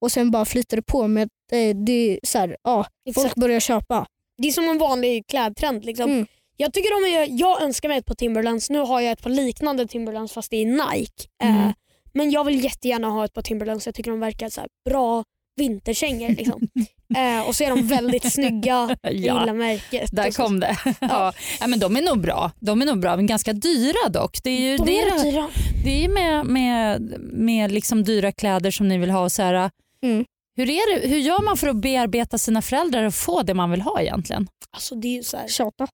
och 0.00 0.12
sen 0.12 0.30
bara 0.30 0.44
flyter 0.44 0.76
det 0.76 0.82
på 0.82 1.08
med 1.08 1.22
att 1.22 1.28
eh, 1.52 1.76
det 1.76 1.92
är 1.92 2.18
så 2.22 2.38
här, 2.38 2.56
ja, 2.64 2.86
folk 3.14 3.34
börjar 3.34 3.60
köpa. 3.60 4.06
Det 4.38 4.48
är 4.48 4.52
som 4.52 4.68
en 4.68 4.78
vanlig 4.78 5.26
klädtrend. 5.26 5.84
Liksom. 5.84 6.10
Mm. 6.10 6.26
Jag, 6.56 6.72
tycker 6.72 7.10
de 7.10 7.16
är, 7.16 7.40
jag 7.40 7.62
önskar 7.62 7.88
mig 7.88 7.98
ett 7.98 8.06
par 8.06 8.14
Timberlands. 8.14 8.70
Nu 8.70 8.78
har 8.78 9.00
jag 9.00 9.12
ett 9.12 9.22
par 9.22 9.30
liknande 9.30 9.86
Timberlands 9.86 10.32
fast 10.32 10.50
det 10.50 10.56
är 10.56 10.66
Nike. 10.66 11.24
Mm. 11.42 11.56
Eh, 11.60 11.70
men 12.14 12.30
jag 12.30 12.44
vill 12.44 12.64
jättegärna 12.64 13.08
ha 13.08 13.24
ett 13.24 13.32
par 13.34 13.42
Timberlands. 13.42 13.86
Jag 13.86 13.94
tycker 13.94 14.10
de 14.10 14.20
verkar 14.20 14.48
så 14.48 14.60
bra 14.88 15.24
vinterkängor. 15.56 16.28
Liksom. 16.28 16.68
eh, 17.16 17.48
och 17.48 17.54
så 17.54 17.64
är 17.64 17.68
de 17.70 17.86
väldigt 17.86 18.32
snygga. 18.32 18.96
Jag 19.02 19.12
Ja. 19.14 19.40
gillar 19.40 19.54
märket. 19.54 20.08
Där 20.12 20.30
kom 20.30 20.60
det. 20.60 20.76
Ja. 21.00 21.32
Ja, 21.60 21.66
men 21.66 21.78
de 21.78 21.96
är 21.96 22.02
nog 22.02 22.20
bra. 22.20 22.50
De 22.60 22.82
är 22.82 22.86
nog 22.86 23.00
bra, 23.00 23.16
men 23.16 23.26
ganska 23.26 23.52
dyra 23.52 24.08
dock. 24.08 24.38
Det 24.42 24.50
är 24.50 24.60
ju 24.70 24.76
De 24.76 24.84
det, 24.86 25.00
är 25.00 25.10
det, 25.18 25.30
dyra. 25.30 25.48
det 25.84 26.04
är 26.04 26.08
med, 26.08 26.46
med, 26.46 27.14
med 27.32 27.72
liksom 27.72 28.04
dyra 28.04 28.32
kläder 28.32 28.70
som 28.70 28.88
ni 28.88 28.98
vill 28.98 29.10
ha. 29.10 29.30
Så 29.30 29.42
här, 29.42 29.70
Mm. 30.02 30.24
Hur, 30.58 30.70
är 30.70 31.00
det, 31.00 31.08
hur 31.08 31.18
gör 31.18 31.42
man 31.42 31.56
för 31.56 31.68
att 31.68 31.76
bearbeta 31.76 32.38
sina 32.38 32.62
föräldrar 32.62 33.04
och 33.04 33.14
få 33.14 33.42
det 33.42 33.54
man 33.54 33.70
vill 33.70 33.80
ha 33.80 34.00
egentligen? 34.00 34.48
Alltså, 34.70 34.94
det 34.94 35.08
är 35.08 35.12
ju 35.12 35.22
så 35.22 35.36
här, 35.36 35.48
Tjata. 35.48 35.88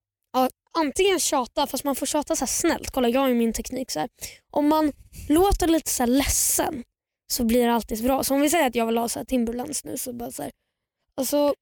antingen 0.77 1.19
tjata, 1.19 1.67
fast 1.67 1.83
man 1.83 1.95
får 1.95 2.05
tjata 2.05 2.35
så 2.35 2.41
här 2.41 2.47
snällt. 2.47 2.91
Kolla 2.91 3.09
jag 3.09 3.21
har 3.21 3.27
ju 3.27 3.35
min 3.35 3.53
teknik. 3.53 3.91
Så 3.91 3.99
här. 3.99 4.09
Om 4.51 4.67
man 4.67 4.91
låter 5.29 5.67
lite 5.67 5.91
så 5.91 6.03
här 6.03 6.07
ledsen 6.07 6.83
så 7.31 7.43
blir 7.43 7.67
det 7.67 7.73
alltid 7.73 8.03
bra. 8.03 8.23
Så 8.23 8.33
om 8.35 8.41
vi 8.41 8.49
säger 8.49 8.67
att 8.67 8.75
jag 8.75 8.85
vill 8.85 8.97
ha 8.97 9.09
så 9.09 9.19
här 9.19 9.25
Timberlands 9.25 9.83
nu 9.83 9.97
så 9.97 10.13
bara 10.13 10.31
så 10.31 10.41
här, 10.43 10.51
alltså, 11.17 11.53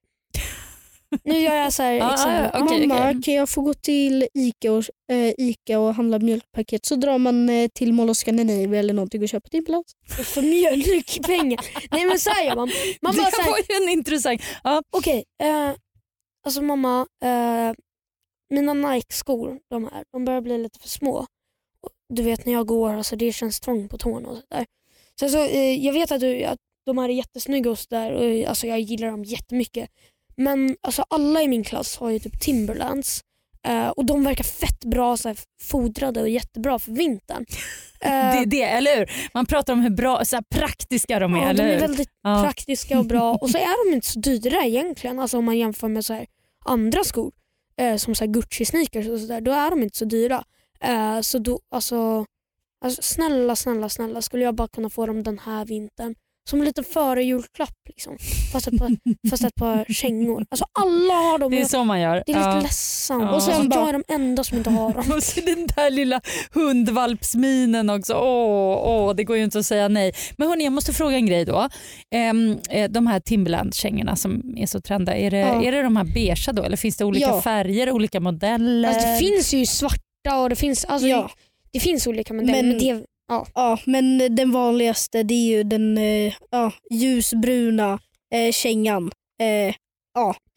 nu 1.23 1.39
gör 1.39 1.55
jag 1.55 1.73
så 1.73 1.83
här 1.83 2.13
exempel. 2.13 2.49
ja, 2.53 2.63
Okej, 2.63 2.87
Mamma, 2.87 3.09
okej. 3.09 3.21
kan 3.21 3.33
jag 3.33 3.49
få 3.49 3.61
gå 3.61 3.73
till 3.73 4.27
Ica 4.33 4.71
och, 4.71 4.83
eh, 5.11 5.33
Ica 5.37 5.79
och 5.79 5.95
handla 5.95 6.19
mjölkpaket 6.19 6.85
så 6.85 6.95
drar 6.95 7.17
man 7.17 7.49
eh, 7.49 7.67
till 7.73 7.93
Mall 7.93 8.09
of 8.09 8.17
Scandinavia 8.17 8.79
eller 8.79 8.93
någonting 8.93 9.21
och 9.23 9.29
köper 9.29 9.49
Timberlands. 9.49 9.91
för 10.23 10.41
mjölkpengar. 10.41 11.59
Nej 11.91 12.05
men 12.05 12.19
så 12.19 12.29
här 12.29 12.45
gör 12.45 12.55
man. 12.55 12.69
Man 13.01 13.15
det 13.15 13.21
här, 13.21 13.49
var 13.51 13.57
ju 13.57 13.83
en 13.83 13.89
intressant... 13.89 14.41
Ja. 14.63 14.81
okej, 14.89 15.23
eh, 15.43 15.71
alltså 16.45 16.61
mamma, 16.61 17.07
mina 18.49 18.73
Nike-skor 18.73 19.59
de 19.69 19.83
här, 19.83 20.03
de 20.11 20.25
börjar 20.25 20.41
bli 20.41 20.57
lite 20.57 20.79
för 20.79 20.89
små. 20.89 21.25
Du 22.13 22.23
vet 22.23 22.45
när 22.45 22.53
jag 22.53 22.67
går, 22.67 22.93
alltså 22.93 23.15
det 23.15 23.33
känns 23.33 23.59
trångt 23.59 23.91
på 23.91 23.97
tårna 23.97 24.29
och 24.29 24.37
sådär. 24.37 24.65
Så, 25.19 25.29
så, 25.29 25.45
eh, 25.45 25.85
jag 25.85 25.93
vet 25.93 26.11
att, 26.11 26.21
du, 26.21 26.43
att 26.43 26.59
de 26.85 26.97
här 26.97 27.09
är 27.09 27.13
jättesnygga 27.13 27.71
och 27.71 27.79
sådär 27.79 28.11
och 28.11 28.49
alltså, 28.49 28.67
jag 28.67 28.79
gillar 28.79 29.11
dem 29.11 29.23
jättemycket. 29.23 29.89
Men 30.37 30.75
alltså, 30.81 31.05
alla 31.09 31.41
i 31.41 31.47
min 31.47 31.63
klass 31.63 31.97
har 31.97 32.09
ju 32.09 32.19
typ 32.19 32.39
Timberlands 32.39 33.21
eh, 33.67 33.87
och 33.87 34.05
de 34.05 34.23
verkar 34.23 34.43
fett 34.43 34.85
bra 34.85 35.17
så 35.17 35.27
här, 35.29 35.37
fodrade 35.61 36.21
och 36.21 36.29
jättebra 36.29 36.79
för 36.79 36.91
vintern. 36.91 37.45
Eh, 37.99 38.09
Det 38.31 38.37
är 38.37 38.45
det, 38.45 38.63
eller 38.63 38.97
hur? 38.97 39.11
Man 39.33 39.45
pratar 39.45 39.73
om 39.73 39.79
hur 39.81 39.89
bra, 39.89 40.25
så 40.25 40.35
här, 40.35 40.43
praktiska 40.55 41.19
de 41.19 41.35
är, 41.35 41.39
ja, 41.39 41.49
eller 41.49 41.67
de 41.67 41.73
är 41.73 41.79
väldigt 41.79 42.09
Ja. 42.23 42.41
praktiska 42.43 42.99
och 42.99 43.05
bra 43.05 43.33
och 43.33 43.49
så 43.49 43.57
är 43.57 43.89
de 43.89 43.95
inte 43.95 44.07
så 44.07 44.19
dyra 44.19 44.65
egentligen 44.65 45.19
alltså 45.19 45.37
om 45.37 45.45
man 45.45 45.57
jämför 45.57 45.87
med 45.87 46.05
så 46.05 46.13
här 46.13 46.25
andra 46.65 47.03
skor 47.03 47.31
eh, 47.77 47.95
som 47.95 48.15
så 48.15 48.25
här 48.25 48.31
Gucci 48.31 48.65
sneakers 48.65 49.07
och 49.07 49.19
sådär. 49.19 49.41
Då 49.41 49.51
är 49.51 49.69
de 49.69 49.81
inte 49.83 49.97
så 49.97 50.05
dyra. 50.05 50.43
Eh, 50.79 51.21
så 51.21 51.39
då, 51.39 51.59
alltså, 51.71 52.25
alltså, 52.85 53.01
snälla, 53.01 53.55
snälla, 53.55 53.89
snälla 53.89 54.21
skulle 54.21 54.43
jag 54.43 54.55
bara 54.55 54.67
kunna 54.67 54.89
få 54.89 55.05
dem 55.05 55.23
den 55.23 55.39
här 55.39 55.65
vintern. 55.65 56.15
Som 56.49 56.59
en 56.59 56.65
liten 56.65 56.83
före 56.83 57.23
julklapp 57.23 57.69
liksom. 57.89 58.17
Fast 58.51 58.67
ett 58.67 58.77
par, 58.79 58.89
fast 59.29 59.43
ett 59.43 59.55
par 59.55 59.85
kängor. 59.93 60.45
Alltså 60.49 60.65
alla 60.79 61.13
har 61.13 61.39
dem. 61.39 61.51
Det 61.51 61.57
är 61.57 61.59
Jag- 61.59 61.69
så 61.69 61.83
man 61.83 62.01
gör. 62.01 62.23
det 62.25 62.31
är 62.31 62.35
lite 62.37 62.49
Ja. 62.49 62.59
ledsamt. 62.61 63.23
Ja. 63.23 63.35
Och 63.35 63.43
sen 63.43 63.53
sen 63.53 63.61
jag 63.63 63.69
bara- 63.71 63.89
är 63.89 63.93
de 63.93 64.03
enda 64.13 64.43
som 64.43 64.57
inte 64.57 64.69
har 64.69 64.93
dem. 64.93 65.03
Och 65.17 65.23
så 65.23 65.39
den 65.41 65.67
där 65.75 65.89
lilla 65.89 66.21
hundvalpsminen 66.53 67.89
också. 67.89 68.13
Åh, 68.13 68.77
åh, 68.87 69.15
det 69.15 69.23
går 69.23 69.37
ju 69.37 69.43
inte 69.43 69.59
att 69.59 69.65
säga 69.65 69.87
nej. 69.87 70.11
Men 70.37 70.47
hörni, 70.47 70.63
jag 70.63 70.73
måste 70.73 70.93
fråga 70.93 71.15
en 71.15 71.25
grej 71.25 71.45
då. 71.45 71.69
Ehm, 72.15 72.57
eh, 72.69 72.91
de 72.91 73.07
här 73.07 73.19
Timberland-kängorna 73.19 74.15
som 74.15 74.53
är 74.57 74.65
så 74.65 74.81
trendiga, 74.81 75.15
är 75.17 75.31
det, 75.31 75.37
Ja. 75.37 75.63
är 75.63 75.71
det 75.71 75.81
de 75.81 75.95
här 75.97 76.03
beigea 76.03 76.53
då? 76.53 76.63
Eller 76.63 76.77
finns 76.77 76.97
det 76.97 77.05
olika 77.05 77.25
Ja. 77.27 77.41
färger, 77.41 77.91
olika 77.91 78.19
modeller? 78.19 78.89
Alltså, 78.89 79.07
det 79.07 79.17
finns 79.17 79.53
ju 79.53 79.65
svarta 79.65 80.37
och 80.41 80.49
det 80.49 80.55
finns, 80.55 80.85
alltså, 80.85 81.07
Ja. 81.07 81.29
det 81.73 81.79
finns 81.79 82.07
olika 82.07 82.33
modeller. 82.33 82.53
Men, 82.63 82.69
Men- 82.69 82.79
det, 82.79 83.05
Ja, 83.55 83.79
men 83.85 84.35
den 84.35 84.51
vanligaste 84.51 85.23
det 85.23 85.33
är 85.33 85.47
ju 85.57 85.63
den 85.63 85.97
eh, 85.97 86.33
ja, 86.51 86.71
ljusbruna 86.91 87.99
eh, 88.33 88.51
kängan. 88.51 89.11
Eh, 89.41 89.75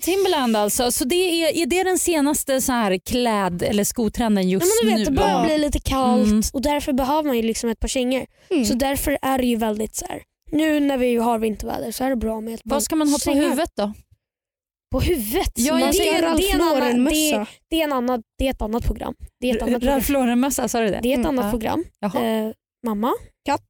Timberland 0.03 0.57
alltså, 0.57 0.93
så 0.93 1.05
det 1.05 1.17
är, 1.17 1.57
är 1.63 1.67
det 1.67 1.83
den 1.85 1.99
senaste 1.99 2.61
så 2.61 2.73
här 2.73 2.99
kläd 2.99 3.63
eller 3.63 3.85
skotrenden 3.85 4.49
just 4.51 4.67
Ja, 4.67 4.87
men 4.87 4.95
du 4.95 4.99
vet, 4.99 5.09
nu? 5.09 5.15
det 5.15 5.21
börjar 5.23 5.39
Ja. 5.41 5.45
bli 5.47 5.59
lite 5.59 5.79
kallt 5.81 6.27
Mm. 6.27 6.43
och 6.53 6.63
därför 6.63 6.93
behöver 6.93 7.23
man 7.23 7.37
ju 7.37 7.43
liksom 7.43 7.71
ett 7.71 7.81
par 7.81 7.89
kängor. 7.89 8.27
mm. 8.51 8.65
Så 8.65 8.75
därför 8.75 9.19
är 9.23 9.39
det 9.39 9.47
ju 9.47 9.57
väldigt 9.57 9.95
så 9.97 10.07
här. 10.09 10.23
Nu 10.53 10.81
när 10.81 10.99
vi 10.99 11.17
har 11.17 11.39
vinterväder 11.39 11.91
så 11.93 12.05
är 12.05 12.11
det 12.11 12.17
bra 12.17 12.41
med 12.41 12.55
ett 12.55 12.65
par 12.65 12.71
Vad 12.71 12.83
ska 12.83 12.97
man 12.97 13.09
ha 13.09 13.15
på 13.15 13.21
kängor. 13.21 13.43
huvudet 13.43 13.71
då? 13.77 13.93
På 14.93 15.01
huvudet? 15.01 15.53
Ja, 15.55 15.79
man 15.79 15.93
ska 15.93 16.03
det, 16.03 16.09
är, 16.09 16.23
det, 16.37 16.51
är 16.51 16.55
en 16.55 16.61
annan, 16.63 17.05
det, 17.05 17.47
det, 17.71 17.81
är 17.81 17.85
en 17.85 17.93
annan, 17.93 18.23
det 18.39 18.47
är 18.47 18.51
ett 18.51 18.63
annat 18.63 18.85
program. 18.85 19.15
Det 19.41 19.51
är 19.51 19.57
ett 19.57 19.63
annat 19.63 19.73
program. 19.81 19.95
Ralph 19.95 20.11
Lauren-mössa, 20.13 20.69
sa 20.69 20.81
du 20.81 20.87
det? 20.87 21.01
Det 21.03 21.09
är 21.09 21.13
ett 21.13 21.19
Mm, 21.19 21.27
annat 21.39 21.45
ja. 21.45 21.51
program. 21.51 21.85
Jaha, 22.01 22.25
Eh, 22.25 22.53
mamma, 22.87 23.13
Katt. 23.45 23.63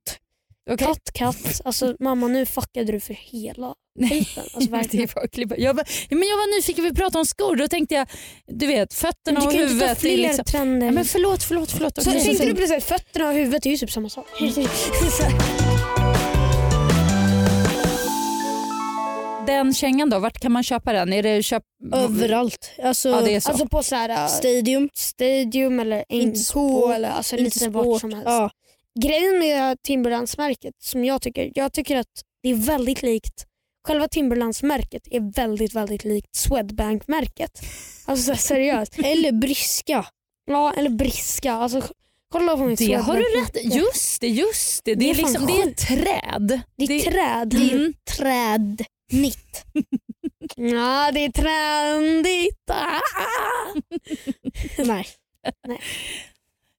okej. 0.70 0.86
katt, 0.86 1.10
katt. 1.12 1.60
Alltså, 1.64 1.96
mamma 2.00 2.28
nu 2.28 2.46
fuckade 2.46 2.92
du 2.92 3.00
för 3.00 3.14
hela 3.14 3.74
Nej. 3.98 4.28
Alltså, 4.54 4.70
verkligen. 4.70 5.08
Det. 5.48 5.56
Jag, 5.58 5.74
var, 5.74 5.84
ja, 6.08 6.16
men 6.16 6.28
jag 6.28 6.36
var 6.36 6.56
nyfiken, 6.56 6.84
vi 6.84 6.94
pratade 6.94 7.18
om 7.18 7.26
skor. 7.26 7.56
Då 7.56 7.68
tänkte 7.68 7.94
jag, 7.94 8.08
du 8.46 8.66
vet 8.66 8.94
fötterna 8.94 9.40
du 9.40 9.46
och 9.46 9.52
kan 9.52 9.60
ju 9.60 9.66
inte 9.66 9.78
ta 9.78 9.84
huvudet. 9.84 9.98
fler 10.00 10.16
liksom, 10.16 10.44
trender. 10.44 10.86
ja, 10.86 10.92
men 10.92 11.04
förlåt, 11.04 11.42
förlåt, 11.42 11.70
förlåt. 11.72 12.02
så 12.02 12.10
tänkte 12.10 12.46
du 12.46 12.54
precis 12.54 12.84
fötterna 12.84 13.28
och 13.28 13.34
huvudet 13.34 13.66
är 13.66 13.70
ju 13.70 13.76
typ 13.76 13.90
samma 13.90 14.08
sak. 14.08 14.26
Den 19.46 19.74
kängan 19.74 20.10
då, 20.10 20.18
vart 20.18 20.40
kan 20.40 20.52
man 20.52 20.62
köpa 20.62 20.92
den? 20.92 21.12
Är 21.12 21.22
det 21.22 21.42
köp... 21.42 21.62
Överallt. 21.92 22.70
Alltså, 22.82 23.08
Ja, 23.08 23.20
det 23.20 23.34
är 23.34 23.40
så. 23.40 23.50
alltså 23.50 23.66
på 23.68 23.82
så 23.82 23.94
här, 23.94 24.28
Stadium. 24.28 24.88
Stadium 24.94 25.80
eller 25.80 26.04
NK 26.26 26.56
eller 26.94 27.10
alltså 27.10 27.36
lite 27.36 27.68
vart 27.68 27.84
sport. 27.84 28.00
som 28.00 28.10
helst. 28.12 28.26
Ja. 28.26 28.50
Grejen 29.00 29.38
med 29.38 29.82
Timberlands-märket 29.82 30.74
som 30.78 31.04
jag 31.04 31.22
tycker, 31.22 31.52
jag 31.54 31.72
tycker 31.72 31.96
att 31.96 32.22
det 32.42 32.48
är 32.50 32.54
väldigt 32.54 33.02
likt 33.02 33.46
Själva 33.86 34.08
Timberlands-märket 34.08 35.02
är 35.10 35.32
väldigt 35.34 35.74
väldigt 35.74 36.04
likt 36.04 36.36
Swedbank-märket. 36.36 37.50
Alltså 38.04 38.34
seriöst. 38.34 38.98
Eller 39.04 39.32
briska. 39.32 40.06
Ja, 40.46 40.72
eller 40.76 40.90
Briska. 40.90 41.52
Alltså, 41.52 41.82
kolla 42.32 42.56
på 42.56 42.64
mitt 42.64 42.78
Det 42.78 42.94
har 42.94 43.16
du 43.16 43.22
rätt. 43.22 43.74
Just 43.74 44.20
det, 44.20 44.28
just 44.28 44.84
det. 44.84 44.94
Det, 44.94 45.00
Det 45.00 45.10
är, 45.10 45.14
är 45.14 45.16
liksom, 45.16 45.46
det 45.46 45.62
är 45.62 45.74
träd. 45.74 46.60
Det 46.76 46.84
är 46.84 47.00
träd. 47.00 47.54
Mm. 47.54 47.94
Trädnitt. 48.16 49.64
Ja, 50.56 51.10
det 51.12 51.24
är 51.24 51.32
trendigt. 51.32 52.70
Ah! 52.70 53.00
Nej. 54.84 55.06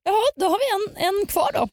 Jaha, 0.08 0.32
då 0.36 0.46
har 0.46 0.60
vi 0.60 1.00
en, 1.00 1.06
en 1.06 1.26
kvar 1.26 1.50
då. 1.54 1.68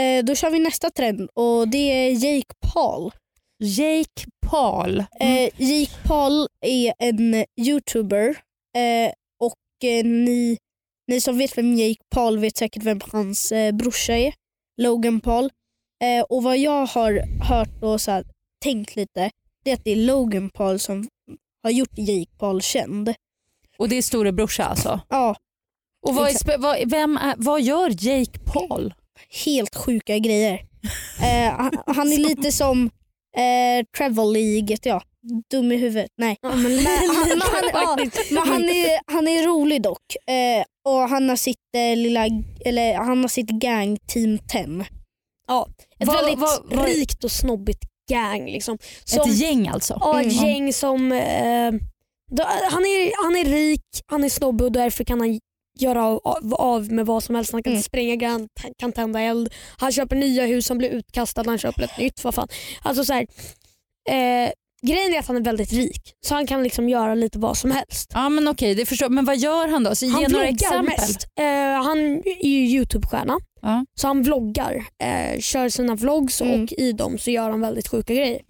Eh, 0.00 0.24
då 0.24 0.34
kör 0.34 0.50
vi 0.50 0.58
nästa 0.58 0.90
trend 0.90 1.30
och 1.34 1.68
det 1.68 1.78
är 1.78 2.10
Jake 2.10 2.54
Paul. 2.72 3.12
Jake 3.58 4.26
Paul. 4.50 4.98
Eh, 5.20 5.50
Jake 5.56 5.92
Paul 6.04 6.46
är 6.60 6.94
en 6.98 7.44
youtuber 7.56 8.28
eh, 8.76 9.12
och 9.38 9.84
eh, 9.84 10.04
ni, 10.04 10.58
ni 11.06 11.20
som 11.20 11.38
vet 11.38 11.58
vem 11.58 11.74
Jake 11.74 12.00
Paul 12.14 12.38
vet 12.38 12.56
säkert 12.56 12.82
vem 12.82 13.00
hans 13.12 13.52
eh, 13.52 13.72
brorsa 13.72 14.16
är, 14.16 14.34
Logan 14.76 15.20
Paul. 15.20 15.50
Eh, 16.04 16.22
och 16.22 16.42
vad 16.42 16.58
jag 16.58 16.86
har 16.86 17.24
hört 17.44 17.82
och 17.82 18.00
så 18.00 18.10
här, 18.10 18.24
tänkt 18.64 18.96
lite, 18.96 19.30
det 19.64 19.70
är 19.70 19.74
att 19.74 19.84
det 19.84 19.90
är 19.90 19.96
Logan 19.96 20.50
Paul 20.50 20.78
som 20.78 21.08
har 21.62 21.70
gjort 21.70 21.98
Jake 21.98 22.30
Paul 22.38 22.62
känd. 22.62 23.14
Och 23.78 23.88
det 23.88 23.96
är 23.96 24.02
storebrorsa 24.02 24.64
alltså? 24.64 25.00
Ja, 25.08 25.36
Och 26.02 26.14
vad, 26.14 26.28
är, 26.28 26.58
vad, 26.58 26.90
vem 26.90 27.16
är, 27.16 27.34
vad 27.38 27.62
gör 27.62 27.90
Jake 28.06 28.38
Paul? 28.52 28.94
helt 29.44 29.76
sjuka 29.76 30.18
grejer. 30.18 30.60
Eh, 31.22 31.52
han, 31.52 31.70
han 31.86 32.12
är 32.12 32.18
lite 32.28 32.52
som 32.52 32.90
eh, 33.36 33.86
Travel 33.98 34.36
i 34.36 34.60
GTA. 34.60 35.02
Dum 35.50 35.72
i 35.72 35.76
huvudet. 35.76 36.10
Nej. 36.18 36.36
Men, 36.42 36.62
men, 36.62 36.72
han, 36.86 37.28
men, 37.28 37.40
han, 37.40 37.70
ja, 37.72 37.96
men 38.30 38.48
han, 38.48 38.64
är, 38.64 39.12
han 39.12 39.28
är 39.28 39.46
rolig 39.46 39.82
dock. 39.82 40.16
Eh, 40.26 40.64
och 40.84 41.08
han 41.08 41.28
har 41.28 41.36
sitt 41.36 41.56
eh, 41.76 41.96
lilla, 41.96 42.26
eller 42.64 42.94
han 42.94 43.20
har 43.20 43.28
sitt 43.28 43.48
gang 43.50 43.96
Team 44.06 44.38
10. 44.38 44.84
Ja, 45.48 45.68
ett 45.98 46.06
Vad- 46.08 46.16
väldigt 46.16 46.38
vad- 46.38 46.86
rikt 46.86 47.24
och 47.24 47.30
snobbigt 47.32 47.80
gang. 48.10 48.46
Liksom. 48.46 48.78
Som, 49.04 49.30
Ett 49.30 49.36
gäng 49.36 49.68
alltså? 49.68 49.98
ja, 50.00 50.20
ett 50.20 50.32
Mm. 50.32 50.46
gäng 50.46 50.72
som... 50.72 51.12
Eh, 51.12 51.72
då, 52.30 52.42
han, 52.70 52.82
är, 52.84 53.24
han 53.24 53.36
är 53.36 53.44
rik, 53.44 53.84
han 54.06 54.24
är 54.24 54.28
snobbig 54.28 54.64
och 54.64 54.72
därför 54.72 55.04
kan 55.04 55.20
han 55.20 55.40
göra 55.78 56.04
av, 56.06 56.54
av 56.54 56.92
med 56.92 57.06
vad 57.06 57.22
som 57.22 57.34
helst. 57.34 57.52
Han 57.52 57.62
kan 57.62 57.72
Mm. 57.72 57.82
spränga 57.82 58.16
grann, 58.16 58.48
han 58.62 58.72
kan 58.78 58.92
tända 58.92 59.20
eld. 59.20 59.54
Han 59.78 59.92
köper 59.92 60.16
nya 60.16 60.46
hus, 60.46 60.68
han 60.68 60.78
blir 60.78 60.88
utkastad, 60.90 61.42
han 61.46 61.58
köper 61.58 61.82
ett 61.82 61.98
nytt. 61.98 62.24
Vad 62.24 62.34
fan. 62.34 62.48
Alltså, 62.82 63.04
så 63.04 63.12
här, 63.12 63.26
eh, 64.08 64.50
grejen 64.86 65.14
är 65.14 65.18
att 65.18 65.26
han 65.26 65.36
är 65.36 65.40
väldigt 65.44 65.72
rik 65.72 66.14
så 66.26 66.34
han 66.34 66.46
kan 66.46 66.62
liksom 66.62 66.88
göra 66.88 67.14
lite 67.14 67.38
vad 67.38 67.56
som 67.56 67.70
helst. 67.70 68.10
Ja 68.14 68.28
men 68.28 68.48
okej, 68.48 68.74
det 68.74 68.86
förstår 68.86 69.08
Men 69.08 69.24
vad 69.24 69.36
gör 69.38 69.68
han 69.68 69.82
då? 69.84 69.94
Så 69.94 70.04
ge 70.06 70.12
Han 70.12 70.22
några 70.22 70.28
vloggar 70.44 70.52
exempel. 70.54 70.84
mest. 70.84 71.26
Eh, 71.40 71.82
han 71.84 71.98
är 72.26 72.46
ju 72.48 72.66
Youtube-stjärna. 72.78 73.38
Ja. 73.62 73.84
Så 74.00 74.06
han 74.06 74.22
vloggar, 74.22 74.84
eh, 75.04 75.40
kör 75.40 75.68
sina 75.68 75.94
vlogs 75.94 76.40
Mm. 76.40 76.62
och 76.62 76.72
i 76.72 76.92
dem 76.92 77.18
så 77.18 77.30
gör 77.30 77.50
han 77.50 77.60
väldigt 77.60 77.88
sjuka 77.88 78.14
grejer. 78.14 78.40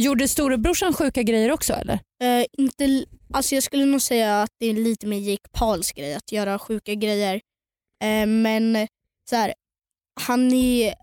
Gjorde 0.00 0.28
storebrorsan 0.28 0.92
sjuka 0.94 1.22
grejer 1.22 1.52
också 1.52 1.72
eller? 1.72 1.94
Eh, 2.22 2.44
inte, 2.58 3.04
alltså 3.32 3.54
jag 3.54 3.64
skulle 3.64 3.84
nog 3.84 4.02
säga 4.02 4.42
att 4.42 4.50
det 4.60 4.66
är 4.66 4.74
lite 4.74 5.06
mer 5.06 5.18
Jake 5.18 5.48
Pauls 5.52 5.92
grej 5.92 6.14
att 6.14 6.32
göra 6.32 6.58
sjuka 6.58 6.94
grejer. 6.94 7.34
Eh, 8.04 8.26
men 8.26 8.88
så 9.30 9.36
här, 9.36 9.54
han 10.20 10.52
är 10.52 10.94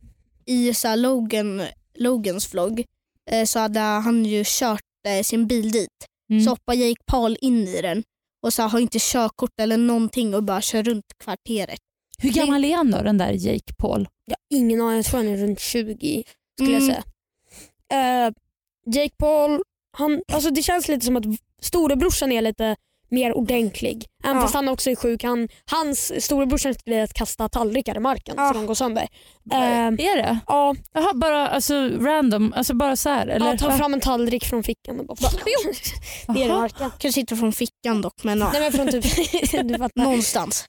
i 0.46 0.74
så 0.74 0.88
här, 0.88 0.98
Logan, 0.98 1.62
Logans 1.96 2.54
vlogg 2.54 2.86
eh, 3.32 3.46
så 3.46 3.60
hade 3.60 3.80
han 3.80 4.26
ju 4.26 4.44
kört 4.46 4.82
eh, 5.08 5.24
sin 5.24 5.48
bil 5.48 5.72
dit. 5.72 5.90
Mm. 6.30 6.44
Så 6.44 6.50
hoppar 6.50 6.74
Jake 6.74 7.02
Paul 7.06 7.38
in 7.42 7.68
i 7.68 7.82
den 7.82 8.04
och 8.42 8.54
så 8.54 8.62
här, 8.62 8.70
har 8.70 8.80
inte 8.80 9.00
körkort 9.02 9.60
eller 9.60 9.78
någonting 9.78 10.36
och 10.36 10.44
bara 10.44 10.62
kör 10.62 10.84
runt 10.84 11.06
kvarteret. 11.24 11.80
Hur 12.18 12.34
gammal 12.34 12.66
är 12.66 12.76
han 12.76 12.92
då 12.92 13.02
den 13.02 13.18
där 13.18 13.32
Jake 13.32 13.74
Paul? 13.78 14.08
Jag 14.26 14.36
har 14.36 14.58
ingen 14.60 14.82
aning, 14.82 14.96
jag 14.96 15.06
tror 15.06 15.18
han 15.18 15.28
är 15.28 15.38
runt 15.38 15.60
20 15.60 16.24
skulle 16.62 16.78
Mm. 16.78 16.90
jag 16.90 16.96
säga. 16.96 17.04
Eh, 18.28 18.34
Jake 18.86 19.16
Paul, 19.18 19.62
han, 19.98 20.22
alltså 20.34 20.50
det 20.50 20.64
känns 20.64 20.88
lite 20.88 21.06
som 21.06 21.16
att 21.16 21.26
storebrorsan 21.64 22.32
är 22.32 22.42
lite 22.42 22.76
mer 23.10 23.34
ordentlig. 23.38 24.06
Även 24.24 24.36
Ja. 24.36 24.42
fast 24.42 24.54
han 24.54 24.68
också 24.68 24.90
är 24.90 24.96
sjuk. 24.96 25.24
Han, 25.24 25.48
hans 25.72 26.26
storebrorsans 26.26 26.78
grej 26.86 27.00
är 27.00 27.04
att 27.04 27.14
kasta 27.14 27.50
tallrikar 27.50 27.96
i 27.98 28.00
marken 28.00 28.36
Ja. 28.38 28.48
så 28.48 28.54
de 28.54 28.66
går 28.66 28.76
sönder. 28.76 29.08
Eh, 29.52 29.60
Är 29.88 30.16
det? 30.18 30.40
ja, 30.48 30.76
Jaha, 30.94 31.14
bara 31.16 31.48
alltså, 31.48 31.74
random, 32.00 32.54
alltså 32.56 32.74
bara 32.74 32.96
så 32.96 33.10
här? 33.10 33.28
Eller? 33.28 33.48
ja, 33.52 33.58
tar 33.58 33.72
fram 33.72 33.94
en 33.94 34.00
tallrik 34.02 34.46
från 34.46 34.64
fickan 34.64 35.00
och 35.00 35.06
bara 35.22 35.32
ner 36.34 36.46
i 36.46 36.50
marken. 36.50 36.90
Kanske 36.90 37.12
sitter 37.12 37.36
från 37.36 37.54
fickan 37.54 38.02
dock 38.02 38.24
men 38.24 38.40
ja, 38.40 38.50
Nej, 38.54 38.62
men 38.62 38.72
från 38.72 38.88
typ, 39.02 39.96
någonstans. 39.96 40.66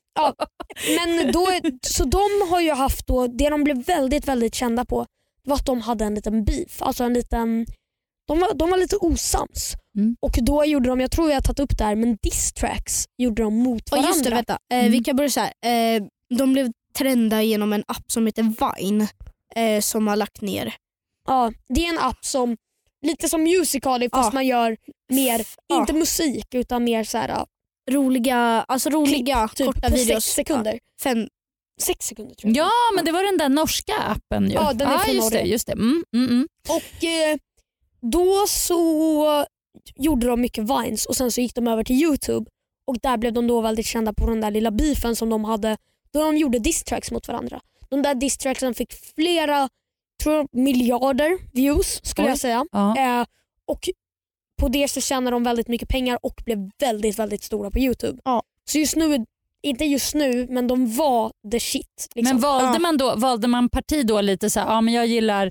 Men 0.99 1.33
då, 1.33 1.49
så 1.87 2.05
de 2.05 2.29
har 2.51 2.61
ju 2.61 2.73
haft 2.73 3.07
då, 3.07 3.27
det 3.27 3.49
de 3.51 3.65
blev 3.65 3.85
väldigt 3.85 4.29
väldigt 4.29 4.55
kända 4.55 4.85
på 4.85 5.07
var 5.45 5.57
att 5.57 5.67
de 5.67 5.81
hade 5.81 6.05
en 6.05 6.15
liten 6.15 6.45
beef. 6.45 6.83
Alltså 6.83 7.05
en 7.05 7.13
liten, 7.15 7.67
de, 8.29 8.41
var, 8.41 8.55
de 8.55 8.71
var 8.71 8.77
lite 8.79 8.97
osams. 8.97 9.75
Mm. 9.99 10.17
Och 10.21 10.39
då 10.43 10.65
gjorde 10.65 10.89
de, 10.89 11.01
jag 11.01 11.11
tror 11.11 11.29
jag 11.29 11.37
har 11.37 11.41
tagit 11.43 11.61
upp 11.61 11.79
det 11.79 11.85
här, 11.85 11.95
men 11.97 12.17
diss 12.23 12.53
tracks 12.53 13.05
gjorde 13.19 13.43
de 13.43 13.55
mot 13.55 13.83
Och 13.83 13.91
varandra. 13.91 14.09
just 14.09 14.25
det, 14.25 14.31
vänta. 14.31 14.59
Eh, 14.73 14.79
Mm. 14.79 14.93
Vi 14.93 15.05
kan 15.05 15.17
börja 15.17 15.31
så 15.31 15.41
här. 15.41 15.53
Eh, 15.97 16.03
de 16.39 16.53
blev 16.53 16.73
trenda 16.99 17.43
genom 17.43 17.73
en 17.73 17.85
app 17.87 18.05
som 18.13 18.27
heter 18.27 18.43
Vine 18.43 19.09
eh, 19.57 19.81
som 19.81 20.07
har 20.07 20.17
lagt 20.17 20.41
ner. 20.41 20.75
Ja, 21.29 21.53
det 21.69 21.85
är 21.87 21.89
en 21.89 21.99
app 21.99 22.25
som, 22.25 22.57
lite 23.07 23.29
som 23.29 23.43
Musical.ly 23.43 24.09
fast 24.13 24.27
Ja. 24.27 24.35
man 24.35 24.47
gör 24.47 24.77
mer, 25.13 25.47
Ja. 25.67 25.81
inte 25.81 25.93
musik 25.93 26.55
utan 26.55 26.85
mer 26.85 27.05
så 27.05 27.19
här, 27.19 27.45
Roliga, 27.91 28.65
alltså 28.69 28.91
roliga 28.91 29.49
typ 29.49 29.67
korta 29.67 29.81
på 29.91 29.97
videos. 29.97 30.25
sex 30.25 30.35
sekunder. 30.35 30.73
Ja, 30.73 30.79
fem, 31.03 31.29
Sex 31.83 32.07
sekunder 32.07 32.35
tror 32.35 32.53
jag. 32.57 32.67
Ja 32.67 32.71
men 32.97 33.05
det 33.05 33.13
var 33.13 33.23
den 33.23 33.39
där 33.39 33.49
norska 33.49 33.93
appen 33.99 34.47
ju. 34.49 34.55
Ja, 34.55 34.73
den 34.73 34.89
är 34.89 34.99
från 34.99 35.15
just 35.15 35.33
det. 35.33 35.41
Just 35.43 35.67
det. 35.67 35.73
Mm, 35.73 36.05
mm, 36.17 36.29
mm. 36.31 36.49
Och 36.69 37.05
eh, 37.05 37.37
då 38.13 38.45
så 38.49 39.47
gjorde 39.97 40.27
de 40.27 40.41
mycket 40.41 40.65
vines 40.71 41.07
och 41.07 41.17
sen 41.17 41.33
så 41.33 41.41
gick 41.41 41.55
de 41.55 41.69
över 41.69 41.85
till 41.85 41.97
Youtube 42.03 42.51
och 42.87 42.97
där 43.03 43.17
blev 43.17 43.33
de 43.33 43.47
då 43.47 43.61
väldigt 43.61 43.87
kända 43.87 44.13
på 44.13 44.27
den 44.31 44.41
där 44.41 44.51
lilla 44.51 44.71
beefen 44.71 45.17
som 45.17 45.31
de 45.31 45.45
hade 45.45 45.77
då 46.13 46.21
de 46.25 46.37
gjorde 46.37 46.59
diss-tracks 46.59 47.13
mot 47.13 47.29
varandra. 47.29 47.61
De 47.91 48.03
där 48.03 48.15
diss-tracksen 48.15 48.75
fick 48.75 48.93
flera, 49.15 49.69
tror 50.23 50.47
miljarder 50.53 51.39
views 51.53 52.01
skulle 52.03 52.27
Oj. 52.27 52.31
jag 52.31 52.39
säga. 52.39 52.65
Eh, 52.99 53.27
och 53.67 53.89
på 54.61 54.69
det 54.69 54.89
så 54.89 55.01
tjänade 55.01 55.37
de 55.37 55.45
väldigt 55.45 55.69
mycket 55.69 55.89
pengar 55.89 56.19
och 56.23 56.35
blev 56.45 56.71
väldigt 56.81 57.19
väldigt 57.19 57.43
stora 57.43 57.71
på 57.71 57.79
Youtube. 57.79 58.19
Ja. 58.25 58.43
Så 58.65 58.79
just 58.79 58.97
nu, 58.97 59.25
inte 59.63 59.85
just 59.85 60.15
nu, 60.15 60.47
men 60.51 60.67
de 60.67 60.97
var 60.97 61.33
the 61.51 61.61
shit. 61.61 62.09
Liksom. 62.15 62.35
Men 62.37 62.43
valde, 62.43 62.73
Ja. 62.73 62.79
man 62.79 62.97
då, 62.97 63.15
valde 63.17 63.49
man 63.49 63.69
parti 63.69 64.07
då 64.07 64.21
lite 64.21 64.51
så 64.51 64.61
här, 64.61 64.67
ja 64.67 64.81
men 64.81 64.95
jag 64.95 65.07
gillar 65.07 65.51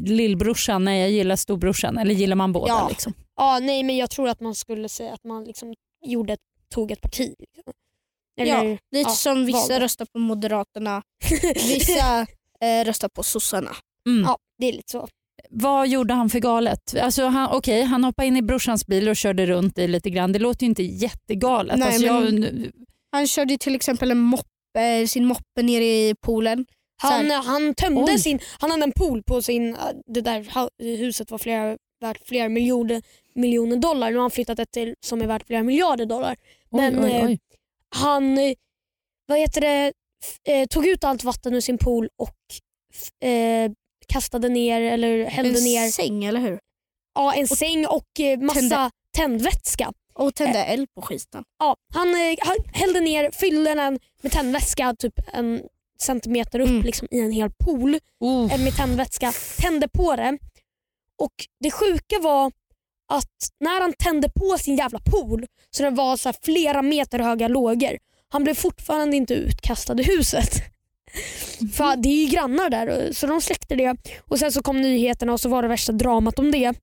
lillbrorsan, 0.00 0.84
nej 0.84 1.00
jag 1.00 1.10
gillar 1.10 1.36
storbrorsan 1.36 1.98
eller 1.98 2.14
gillar 2.14 2.36
man 2.36 2.52
båda? 2.52 2.72
Ja. 2.72 2.86
Liksom? 2.88 3.14
Ja, 3.40 3.58
nej 3.58 3.82
men 3.82 3.96
jag 3.96 4.10
tror 4.10 4.28
att 4.28 4.40
man 4.40 4.54
skulle 4.54 4.88
säga 4.88 5.12
att 5.14 5.24
man 5.24 5.44
liksom 5.44 5.74
gjorde, 6.06 6.36
tog 6.74 6.90
ett 6.90 7.00
parti. 7.00 7.34
Liksom. 7.38 7.72
Ja, 8.34 8.44
Eller, 8.44 8.70
lite 8.70 9.08
ja, 9.10 9.14
som 9.14 9.46
vissa 9.46 9.58
valde. 9.58 9.80
röstar 9.80 10.06
på 10.12 10.18
Moderaterna, 10.18 11.02
vissa 11.54 12.26
eh, 12.60 12.84
röstar 12.84 13.08
på 13.08 13.22
sossarna. 13.22 13.70
Mm. 14.08 14.22
ja, 14.22 14.36
det 14.58 14.66
är 14.66 14.72
lite 14.72 14.90
så. 14.92 15.08
Vad 15.50 15.88
gjorde 15.88 16.14
han 16.14 16.30
för 16.30 16.38
galet? 16.38 16.94
Alltså 17.00 17.24
han, 17.26 17.48
okej, 17.52 17.82
han 17.82 18.04
hoppade 18.04 18.28
in 18.28 18.36
i 18.36 18.42
brorsans 18.42 18.86
bil 18.86 19.08
och 19.08 19.16
körde 19.16 19.46
runt 19.46 19.78
i 19.78 19.88
lite 19.88 20.10
grann. 20.10 20.32
Det 20.32 20.38
låter 20.38 20.62
ju 20.62 20.66
inte 20.68 20.82
jättegalet. 20.82 21.78
Nej, 21.78 21.88
alltså, 21.88 22.12
men- 22.12 22.42
jag, 22.62 22.72
Han 23.12 23.26
körde 23.26 23.58
till 23.58 23.74
exempel 23.74 24.10
en 24.10 24.18
moppe, 24.18 25.06
sin 25.08 25.24
moppe 25.26 25.62
ner 25.62 25.80
i 25.80 26.14
poolen. 26.20 26.66
Han, 27.02 27.30
han 27.30 27.74
tömde 27.74 28.12
Oj. 28.12 28.18
sin, 28.18 28.38
han 28.58 28.70
hade 28.70 28.82
en 28.84 28.92
pool 28.92 29.22
på 29.22 29.42
sin, 29.42 29.76
det 30.06 30.20
där 30.20 30.46
huset 30.96 31.30
var 31.30 31.38
flera, 31.38 31.76
värt 32.00 32.26
flera 32.28 32.48
miljoner, 32.48 33.02
miljoner 33.34 33.76
dollar. 33.76 34.10
Nu 34.10 34.16
har 34.16 34.22
han 34.22 34.30
flyttat 34.30 34.58
ett 34.58 34.70
till 34.70 34.94
som 35.06 35.22
är 35.22 35.26
värt 35.26 35.46
flera 35.46 35.62
miljarder 35.62 36.06
dollar. 36.06 36.36
Men, 36.70 36.98
oj, 36.98 37.04
oj, 37.04 37.12
eh, 37.20 37.26
oj. 37.26 37.38
Han 37.96 38.38
eh, 38.38 38.54
vad 39.26 39.38
heter 39.38 39.60
det, 39.60 39.92
eh, 40.48 40.66
tog 40.66 40.86
ut 40.86 41.04
allt 41.04 41.24
vatten 41.24 41.54
ur 41.54 41.60
sin 41.60 41.78
pool 41.78 42.08
och 42.16 42.36
eh, 43.28 43.70
kastade 44.08 44.48
ner 44.48 44.80
eller 44.80 45.24
hällde 45.24 45.58
en 45.58 45.64
ner 45.64 45.88
säng 45.88 46.24
eller 46.24 46.40
hur? 46.40 46.58
ja, 47.14 47.34
en 47.34 47.48
säng 47.48 47.86
och 47.86 48.20
eh, 48.20 48.38
massa 48.38 48.60
tände. 48.60 48.90
tändvätska. 49.16 49.92
Och 50.14 50.34
tände 50.34 50.64
eld 50.64 50.88
på 50.94 51.02
skiten. 51.02 51.44
Ja, 51.58 51.76
han, 51.94 52.08
eh, 52.08 52.36
han 52.40 52.56
hällde 52.72 53.00
ner, 53.00 53.30
fyllde 53.30 53.74
den 53.74 53.98
med 54.22 54.32
tändvätska 54.32 54.94
typ 54.98 55.14
en 55.32 55.62
centimeter 56.02 56.60
upp 56.60 56.68
Mm. 56.68 56.82
liksom, 56.82 57.08
i 57.10 57.18
en 57.20 57.32
hel 57.32 57.50
pool 57.64 57.94
eh, 58.52 58.60
med 58.60 58.76
tändvätska, 58.76 59.32
tände 59.58 59.88
på 59.88 60.16
det 60.16 60.38
och 61.18 61.32
det 61.60 61.70
sjuka 61.70 62.18
var 62.20 62.52
att 63.10 63.48
när 63.60 63.80
han 63.80 63.92
tände 63.98 64.30
på 64.30 64.58
sin 64.58 64.76
jävla 64.76 64.98
pool 64.98 65.46
så 65.70 65.82
det 65.82 65.90
var 65.90 66.16
så 66.16 66.28
här 66.28 66.36
flera 66.42 66.82
meter 66.82 67.18
höga 67.18 67.48
lågor, 67.48 67.98
han 68.28 68.44
blev 68.44 68.54
fortfarande 68.54 69.16
inte 69.16 69.34
utkastad 69.34 70.00
i 70.00 70.02
huset. 70.02 70.50
För 71.74 71.96
det 71.96 72.08
är 72.08 72.24
ju 72.24 72.28
grannar 72.28 72.70
där 72.70 73.12
så 73.12 73.26
de 73.26 73.40
släckte 73.40 73.74
det 73.76 73.96
och 74.20 74.38
sen 74.38 74.52
så 74.52 74.62
kom 74.62 74.80
nyheterna 74.82 75.32
och 75.32 75.40
så 75.40 75.48
var 75.48 75.62
det 75.62 75.68
värsta 75.68 75.92
dramat 75.92 76.38
om 76.38 76.50
det. 76.50 76.74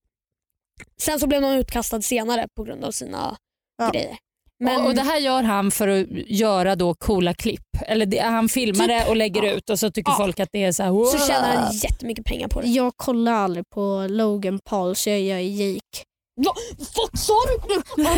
Sen 1.02 1.20
så 1.20 1.28
blev 1.28 1.42
de 1.42 1.52
utkastad 1.54 2.02
senare 2.02 2.48
på 2.56 2.64
grund 2.64 2.84
av 2.84 2.92
sina 2.92 3.38
Ja. 3.78 3.90
grejer. 3.90 4.18
Men, 4.60 4.82
och, 4.82 4.88
och 4.88 4.96
Det 4.96 5.02
här 5.02 5.20
gör 5.20 5.44
han 5.44 5.72
för 5.72 5.88
att 5.88 6.08
göra 6.28 6.76
då 6.76 6.94
coola 6.94 7.34
klipp? 7.34 7.62
Eller 7.88 8.06
det, 8.06 8.20
han 8.20 8.50
filmar 8.50 8.88
det 8.88 9.06
och 9.10 9.16
lägger 9.16 9.42
Typ. 9.42 9.50
Ja. 9.52 9.58
ut 9.58 9.70
och 9.70 9.80
så 9.80 9.92
tycker 9.92 10.12
Ja. 10.12 10.18
folk 10.18 10.40
att 10.40 10.50
det 10.52 10.64
är 10.64 10.72
så 10.72 10.84
här, 10.84 10.90
wow. 10.92 11.06
så 11.06 11.18
tjänar 11.28 11.56
han 11.56 11.76
jättemycket 11.76 12.26
pengar 12.26 12.48
på 12.48 12.62
det. 12.62 12.68
Jag 12.68 12.94
kollar 12.96 13.32
aldrig 13.34 13.70
på 13.70 14.08
Logan 14.10 14.60
Paul 14.66 14.96
så 14.96 15.10
jag 15.10 15.22
gör 15.22 15.38
Jake. 15.40 16.04
Va, 16.46 16.54
vad 16.96 17.20
sa 17.20 17.34
du? 17.46 17.82
ja, 17.98 18.16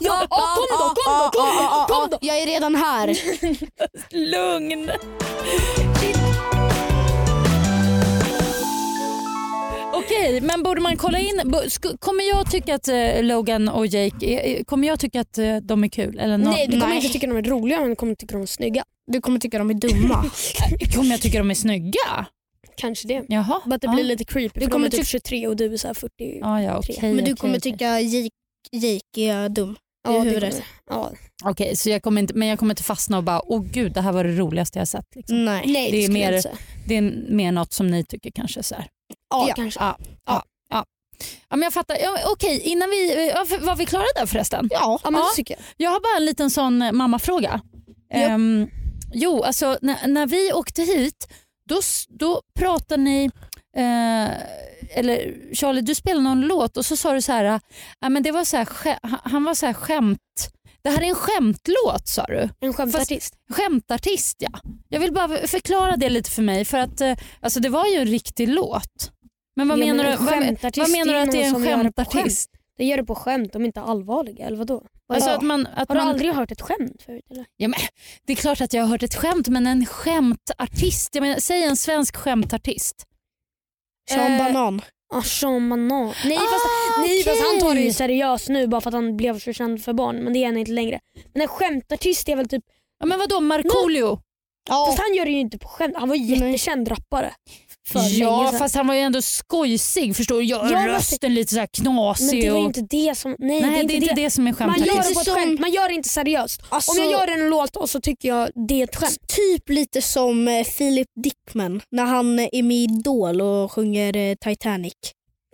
ja, 0.00 0.26
kom 0.28 0.66
då, 0.70 0.94
kom 0.94 1.18
då, 1.18 1.30
kom 1.32 1.56
då, 1.56 1.94
kom 1.94 2.10
då. 2.10 2.18
Jag 2.20 2.38
är 2.42 2.46
redan 2.46 2.74
här. 2.74 3.16
Lugn. 4.10 4.90
Okej, 9.94 10.40
men 10.40 10.62
borde 10.62 10.80
man 10.80 10.96
kolla 10.96 11.18
in... 11.18 11.54
Kommer 12.00 12.28
jag 12.28 12.50
tycka 12.50 12.74
att 12.74 12.88
eh, 12.88 13.22
Logan 13.22 13.68
och 13.68 13.86
Jake, 13.86 14.26
eh, 14.26 14.64
kommer 14.64 14.88
jag 14.88 15.00
tycka 15.00 15.20
att 15.20 15.38
eh, 15.38 15.56
de 15.56 15.84
är 15.84 15.88
kul? 15.88 16.18
Eller 16.18 16.38
nå- 16.38 16.50
Nej 16.50 16.66
du 16.66 16.72
kommer 16.72 16.86
Nej. 16.86 16.96
inte 16.96 17.08
tycka 17.12 17.26
de 17.26 17.36
är 17.36 17.42
roliga 17.42 17.80
men 17.80 17.88
du 17.90 17.96
kommer 17.96 18.14
tycka 18.14 18.32
de 18.34 18.42
är 18.42 18.46
snygga. 18.46 18.84
Du 19.06 19.20
kommer 19.20 19.38
tycka 19.40 19.58
de 19.58 19.70
är 19.70 19.74
dumma. 19.74 20.24
Kommer 20.94 21.10
jag 21.10 21.20
tycka 21.20 21.38
de 21.38 21.50
är 21.50 21.54
snygga? 21.54 22.26
Kanske 22.78 23.08
det. 23.08 23.24
Jaha. 23.28 23.60
Bara 23.66 23.74
att 23.74 23.80
det 23.80 23.86
ja. 23.86 23.92
blir 23.94 24.04
lite 24.04 24.24
creepy 24.24 24.48
Du 24.54 24.60
för 24.60 24.66
de 24.66 24.72
kommer 24.72 24.86
är 24.86 24.90
typ 24.90 25.00
tyck- 25.00 25.04
23 25.10 25.46
och 25.48 25.56
du 25.56 25.72
är 25.72 25.76
så 25.76 25.86
här 25.86 25.94
40. 25.94 26.38
Ja, 26.40 26.62
ja, 26.62 26.78
okej. 26.78 26.98
Men 27.02 27.16
du 27.16 27.22
okej, 27.22 27.36
kommer 27.36 27.58
okej. 27.58 27.72
tycka 27.72 28.00
Jake, 28.00 29.20
är 29.22 29.48
dum. 29.48 29.76
Ja, 30.08 30.12
det 30.12 30.20
huvudet. 30.20 30.62
Ja. 30.90 31.12
Okej, 31.44 31.76
så 31.76 31.90
jag 31.90 32.02
kommer 32.02 32.20
inte, 32.20 32.34
men 32.34 32.48
jag 32.48 32.58
kommer 32.58 32.72
inte 32.72 32.82
fastna 32.82 33.16
och 33.16 33.24
bara 33.24 33.42
åh 33.44 33.62
gud 33.62 33.92
det 33.92 34.00
här 34.00 34.12
var 34.12 34.24
det 34.24 34.32
roligaste 34.36 34.78
jag 34.78 34.88
sett. 34.88 35.04
Liksom. 35.16 35.44
Nej. 35.44 35.62
Nej 35.66 35.90
Det 35.90 35.98
är 35.98 36.02
skulle 36.02 36.18
jag 36.18 36.30
mer- 36.30 36.36
inte 36.36 36.42
säga. 36.48 36.56
Det 36.86 36.96
är 36.96 37.02
mer 37.28 37.52
något 37.52 37.72
som 37.72 37.86
ni 37.90 38.04
tycker 38.04 38.30
kanske. 38.30 38.62
Så 38.62 38.74
här. 38.74 38.86
Ja, 39.30 39.46
Ja. 39.48 39.54
kanske. 39.54 39.80
Ja, 39.80 39.98
ja, 40.26 40.42
ja. 40.70 40.84
ja 41.48 41.56
men 41.56 41.62
jag 41.62 41.72
fattar. 41.72 41.96
Ja, 42.02 42.18
Okej, 42.32 42.60
innan 42.64 42.90
vi, 42.90 43.32
var 43.60 43.76
vi 43.76 43.86
klara 43.86 44.04
där 44.16 44.26
förresten? 44.26 44.68
Ja. 44.72 45.00
Ja 45.04 45.10
men 45.10 45.20
Ja. 45.20 45.44
jag. 45.46 45.58
Jag 45.76 45.90
har 45.90 46.00
bara 46.00 46.16
en 46.20 46.24
liten 46.26 46.50
sån 46.50 46.96
mammafråga. 46.96 47.60
Ja. 48.08 48.16
Ehm, 48.18 48.68
jo, 49.12 49.42
alltså 49.42 49.78
när, 49.82 50.06
när 50.08 50.26
vi 50.26 50.52
åkte 50.52 50.82
hit 50.82 51.28
då, 51.68 51.80
då 52.08 52.42
pratade 52.58 53.02
ni, 53.02 53.30
eh, 53.76 54.28
eller 54.98 55.54
Charlie 55.54 55.80
du 55.80 55.94
spelade 55.94 56.24
någon 56.24 56.40
låt 56.40 56.76
och 56.76 56.86
så 56.86 56.96
sa 56.96 57.12
du 57.12 57.22
så 57.22 57.32
här, 57.32 57.44
äh, 58.04 58.08
men 58.10 58.22
det 58.22 58.30
var 58.32 58.44
så 58.44 58.56
här 58.56 58.68
han- 59.24 59.44
var 59.44 59.54
så 59.54 59.66
här 59.66 59.72
skämt, 59.72 60.18
det 60.82 60.90
här 60.90 61.02
är 61.02 61.06
en 61.08 61.14
skämtlåt 61.14 62.08
sa 62.08 62.24
du. 62.24 62.48
En 62.60 62.72
skämtartist. 62.72 63.34
Skämtartist 63.50 64.36
ja. 64.38 64.60
Jag 64.88 65.00
vill 65.00 65.12
bara 65.12 65.28
förklara 65.46 65.96
det 65.96 66.10
lite 66.10 66.30
för 66.30 66.42
mig 66.42 66.64
för 66.64 66.78
att 66.78 67.00
eh, 67.00 67.16
alltså, 67.40 67.60
det 67.60 67.68
var 67.68 67.86
ju 67.86 67.94
en 67.94 68.06
riktig 68.06 68.48
låt. 68.48 69.12
Men 69.56 69.68
vad 69.68 69.78
Ja, 69.78 69.86
menar 69.86 70.04
men 70.04 70.12
du, 70.12 70.24
vad, 70.24 70.74
vad 70.76 70.90
menar 70.90 71.12
du 71.12 71.18
att 71.20 71.32
det 71.32 71.42
är 71.42 71.46
en 71.46 71.66
skämtartist? 71.66 72.50
Det 72.78 72.84
gör 72.84 72.96
det 72.96 73.04
på 73.04 73.14
skämt, 73.14 73.52
de 73.52 73.62
är 73.62 73.66
inte 73.66 73.80
allvarliga 73.80 74.46
eller 74.46 74.56
vadå? 74.56 74.82
Vad 75.06 75.16
Alltså 75.16 75.30
att 75.30 75.42
man, 75.42 75.66
att 75.66 75.88
har 75.88 75.94
du 75.96 76.00
man, 76.00 76.08
aldrig 76.08 76.32
hört 76.32 76.52
ett 76.52 76.60
skämt 76.60 77.02
förut 77.02 77.24
eller? 77.30 77.44
Ja, 77.56 77.68
men, 77.68 77.78
det 78.26 78.32
är 78.32 78.36
klart 78.36 78.60
att 78.60 78.72
jag 78.72 78.82
har 78.82 78.88
hört 78.88 79.02
ett 79.02 79.14
skämt 79.14 79.48
men 79.48 79.66
en 79.66 79.86
skämtartist, 79.86 81.14
jag 81.14 81.22
menar, 81.22 81.38
säg 81.40 81.64
en 81.64 81.76
svensk 81.76 82.16
skämtartist. 82.16 83.04
Sean 84.10 84.32
Eh, 84.32 84.38
Banan. 84.38 84.82
Ah, 85.14 85.22
Sean 85.22 85.68
Banan. 85.68 86.12
Nej, 86.24 86.36
Ah, 86.36 86.40
fast, 86.40 86.66
nej 87.06 87.24
fast 87.24 87.42
han 87.52 87.60
tar 87.60 87.74
det 87.74 87.80
ju 87.80 87.92
seriöst 87.92 88.48
nu 88.48 88.66
bara 88.66 88.80
för 88.80 88.90
att 88.90 88.94
han 88.94 89.16
blev 89.16 89.38
så 89.38 89.52
känd 89.52 89.82
för 89.84 89.92
barn 89.92 90.16
men 90.16 90.32
det 90.32 90.38
är 90.38 90.46
han 90.46 90.56
inte 90.56 90.72
längre. 90.72 91.00
Men 91.32 91.42
en 91.42 91.48
skämtartist 91.48 92.28
är 92.28 92.36
väl 92.36 92.48
typ, 92.48 92.64
Ja, 93.00 93.06
men 93.06 93.18
vadå 93.18 93.40
Markoolio? 93.40 94.18
fast 94.68 94.98
han 94.98 95.14
gör 95.14 95.24
det 95.24 95.30
ju 95.30 95.38
inte 95.40 95.58
på 95.58 95.68
skämt, 95.68 95.94
han 95.96 96.08
var 96.08 96.16
ju 96.16 96.24
jättekänd 96.34 96.90
rappare. 96.90 97.34
För 97.92 98.00
Ja 98.20 98.36
länge 98.36 98.50
sedan. 98.50 98.58
fast 98.58 98.74
han 98.74 98.86
var 98.86 98.94
ju 98.94 99.00
ändå 99.00 99.22
skojsig 99.22 100.16
förstår 100.16 100.38
du. 100.38 100.44
Gör 100.44 100.58
Ja, 100.64 100.70
men- 100.70 100.88
rösten 100.88 101.34
lite 101.34 101.54
så 101.54 101.60
här 101.60 101.68
Men 101.78 101.84
knasig. 101.84 102.42
det 102.42 102.50
var 102.50 102.58
ju 102.58 102.64
och... 102.64 102.68
inte 102.78 102.80
det 102.96 103.14
som, 103.18 103.36
nej, 103.38 103.60
Nej 103.60 103.84
det 103.86 103.92
är 103.92 103.96
inte 103.96 104.14
det. 104.14 104.22
det 104.22 104.30
som 104.30 104.46
är 104.46 104.54
Man 104.66 104.78
gör 104.78 104.86
det 104.86 105.14
på 105.14 105.20
ett 105.20 105.24
som- 105.26 105.34
skämt, 105.34 105.60
man 105.60 105.70
gör 105.72 105.88
det 105.88 105.94
inte 105.94 106.08
seriöst. 106.08 106.60
Alltså, 106.68 106.90
Om 106.90 106.98
jag 106.98 107.12
gör 107.12 107.28
en 107.38 107.50
låt 107.50 107.76
och 107.76 107.90
så 107.90 108.00
tycker 108.00 108.28
jag 108.28 108.50
det 108.68 108.80
är 108.80 108.84
ett 108.84 108.96
skämt. 108.96 109.18
Typ 109.28 109.68
lite 109.68 110.02
som 110.02 110.48
eh, 110.48 110.64
Philip 110.64 111.08
Dickman 111.24 111.80
när 111.90 112.04
han 112.04 112.38
eh, 112.38 112.48
är 112.52 112.62
med 112.62 112.76
i 112.76 112.82
Idol 112.84 113.40
och 113.40 113.72
sjunger 113.72 114.16
eh, 114.16 114.34
Titanic. 114.34 114.94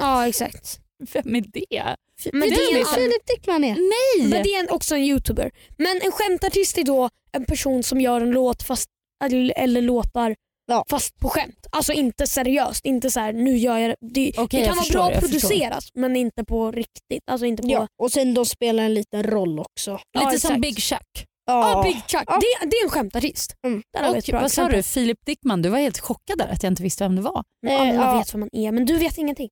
Ja 0.02 0.28
exakt. 0.28 0.78
Vem 1.12 1.34
är 1.36 1.40
det? 1.40 1.96
Men 2.32 2.40
det 2.48 2.54
du 2.56 2.76
är 2.76 2.78
en 2.80 2.84
Philip 2.94 3.26
Dickman 3.26 3.64
är? 3.64 3.74
Nej! 3.74 4.28
Men 4.28 4.42
det 4.42 4.54
är 4.54 4.60
en- 4.60 4.70
också 4.70 4.94
en 4.94 5.02
youtuber. 5.02 5.50
Men 5.78 6.00
en 6.02 6.12
skämtartist 6.12 6.78
är 6.78 6.84
då 6.84 7.08
en 7.32 7.44
person 7.44 7.82
som 7.82 8.00
gör 8.00 8.20
en 8.20 8.30
låt 8.30 8.62
fast, 8.62 8.88
eller, 9.24 9.52
eller 9.56 9.82
låtar 9.82 10.34
Ja. 10.66 10.84
fast 10.90 11.18
på 11.20 11.28
skämt. 11.28 11.66
Alltså 11.70 11.92
inte 11.92 12.26
seriöst. 12.26 12.84
Inte 12.84 13.10
så 13.10 13.20
här, 13.20 13.32
nu 13.32 13.56
gör 13.56 13.78
jag 13.78 13.90
det. 13.90 13.96
Det, 14.00 14.32
Okej, 14.38 14.60
det 14.60 14.66
kan 14.66 14.74
vara 14.76 14.84
förstår, 14.84 14.98
bra 14.98 15.12
jag 15.12 15.22
förstår. 15.22 15.38
producerat 15.48 15.84
men 15.94 16.16
inte 16.16 16.44
på 16.44 16.70
riktigt. 16.70 17.22
Alltså 17.30 17.46
inte 17.46 17.62
på... 17.62 17.68
Ja. 17.70 17.86
Och 18.02 18.12
sen 18.12 18.34
de 18.34 18.46
spelar 18.46 18.82
en 18.82 18.94
liten 18.94 19.22
roll 19.22 19.58
också. 19.58 19.90
Lite 19.92 20.00
Ja, 20.12 20.20
som 20.20 20.34
exakt. 20.34 20.60
Big 20.60 20.78
Chuck. 20.82 21.26
Ja, 21.46 21.82
Big 21.84 21.96
Chuck. 21.96 22.24
Ja. 22.26 22.40
Det, 22.40 22.66
det 22.66 22.76
är 22.76 22.84
en 22.84 22.90
skämtartist. 22.90 23.54
Mm. 23.66 23.82
Och 24.10 24.22
vad 24.32 24.52
sa 24.52 24.68
du? 24.68 24.82
Filip 24.82 25.18
Dickman? 25.26 25.62
Du 25.62 25.68
var 25.68 25.78
helt 25.78 25.98
chockad 25.98 26.38
där 26.38 26.48
att 26.48 26.62
jag 26.62 26.70
inte 26.72 26.82
visste 26.82 27.04
vem 27.04 27.16
det 27.16 27.22
var. 27.22 27.42
Men 27.66 27.76
alla 27.80 27.88
Eh, 27.90 27.94
ja. 27.94 28.18
vet 28.18 28.34
vem 28.34 28.40
man 28.40 28.48
är 28.52 28.72
men 28.72 28.86
du 28.86 28.98
vet 28.98 29.18
ingenting. 29.18 29.48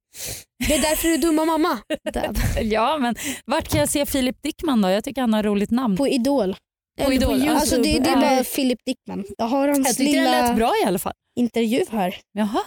Det 0.68 0.74
är 0.74 0.80
därför 0.82 1.08
du 1.08 1.14
är 1.14 1.18
dumma 1.18 1.44
mamma. 1.44 1.78
Ja 2.62 2.98
men 2.98 3.14
vart 3.46 3.68
kan 3.68 3.80
jag 3.80 3.88
se 3.88 4.06
Filip 4.06 4.42
Dickman 4.42 4.82
då? 4.82 4.88
Jag 4.88 5.04
tycker 5.04 5.20
han 5.20 5.34
har 5.34 5.42
roligt 5.42 5.70
namn. 5.70 5.96
På 5.96 6.08
Idol. 6.08 6.56
Idol. 7.00 7.28
på 7.28 7.34
YouTube. 7.34 7.52
Alltså 7.52 7.76
det, 7.76 7.98
det 7.98 8.10
är 8.10 8.16
bara 8.16 8.44
Philip 8.44 8.78
Dickman. 8.86 9.24
Jag 9.38 9.46
har 9.46 9.68
hans 9.68 9.78
jag 9.78 9.96
tyckte 9.96 10.02
den 10.04 10.24
lilla 10.24 10.46
lät 10.48 10.56
bra 10.56 10.72
i 10.84 10.86
alla 10.86 10.98
fall. 10.98 11.12
intervju 11.38 11.84
här. 11.90 12.16
Jaha. 12.32 12.62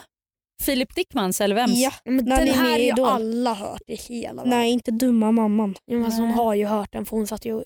Filip 0.63 0.95
Dickmans 0.95 1.41
eller 1.41 1.55
vems? 1.55 1.79
Ja. 1.79 1.91
Men 2.05 2.25
den 2.25 2.47
här 2.47 2.71
har 2.71 2.77
ju 2.77 2.91
alla 3.05 3.53
hört 3.53 3.81
i 3.88 3.95
hela 3.95 4.33
världen. 4.33 4.49
Nej, 4.49 4.71
inte 4.71 4.91
dumma 4.91 5.31
mamman. 5.31 5.75
Ja, 5.85 5.95
men 5.95 6.05
alltså, 6.05 6.21
hon 6.21 6.31
har 6.31 6.53
ju 6.53 6.65
hört 6.65 6.91
den 6.91 7.05
för 7.05 7.17
hon 7.17 7.27
satt 7.27 7.45
ju 7.45 7.63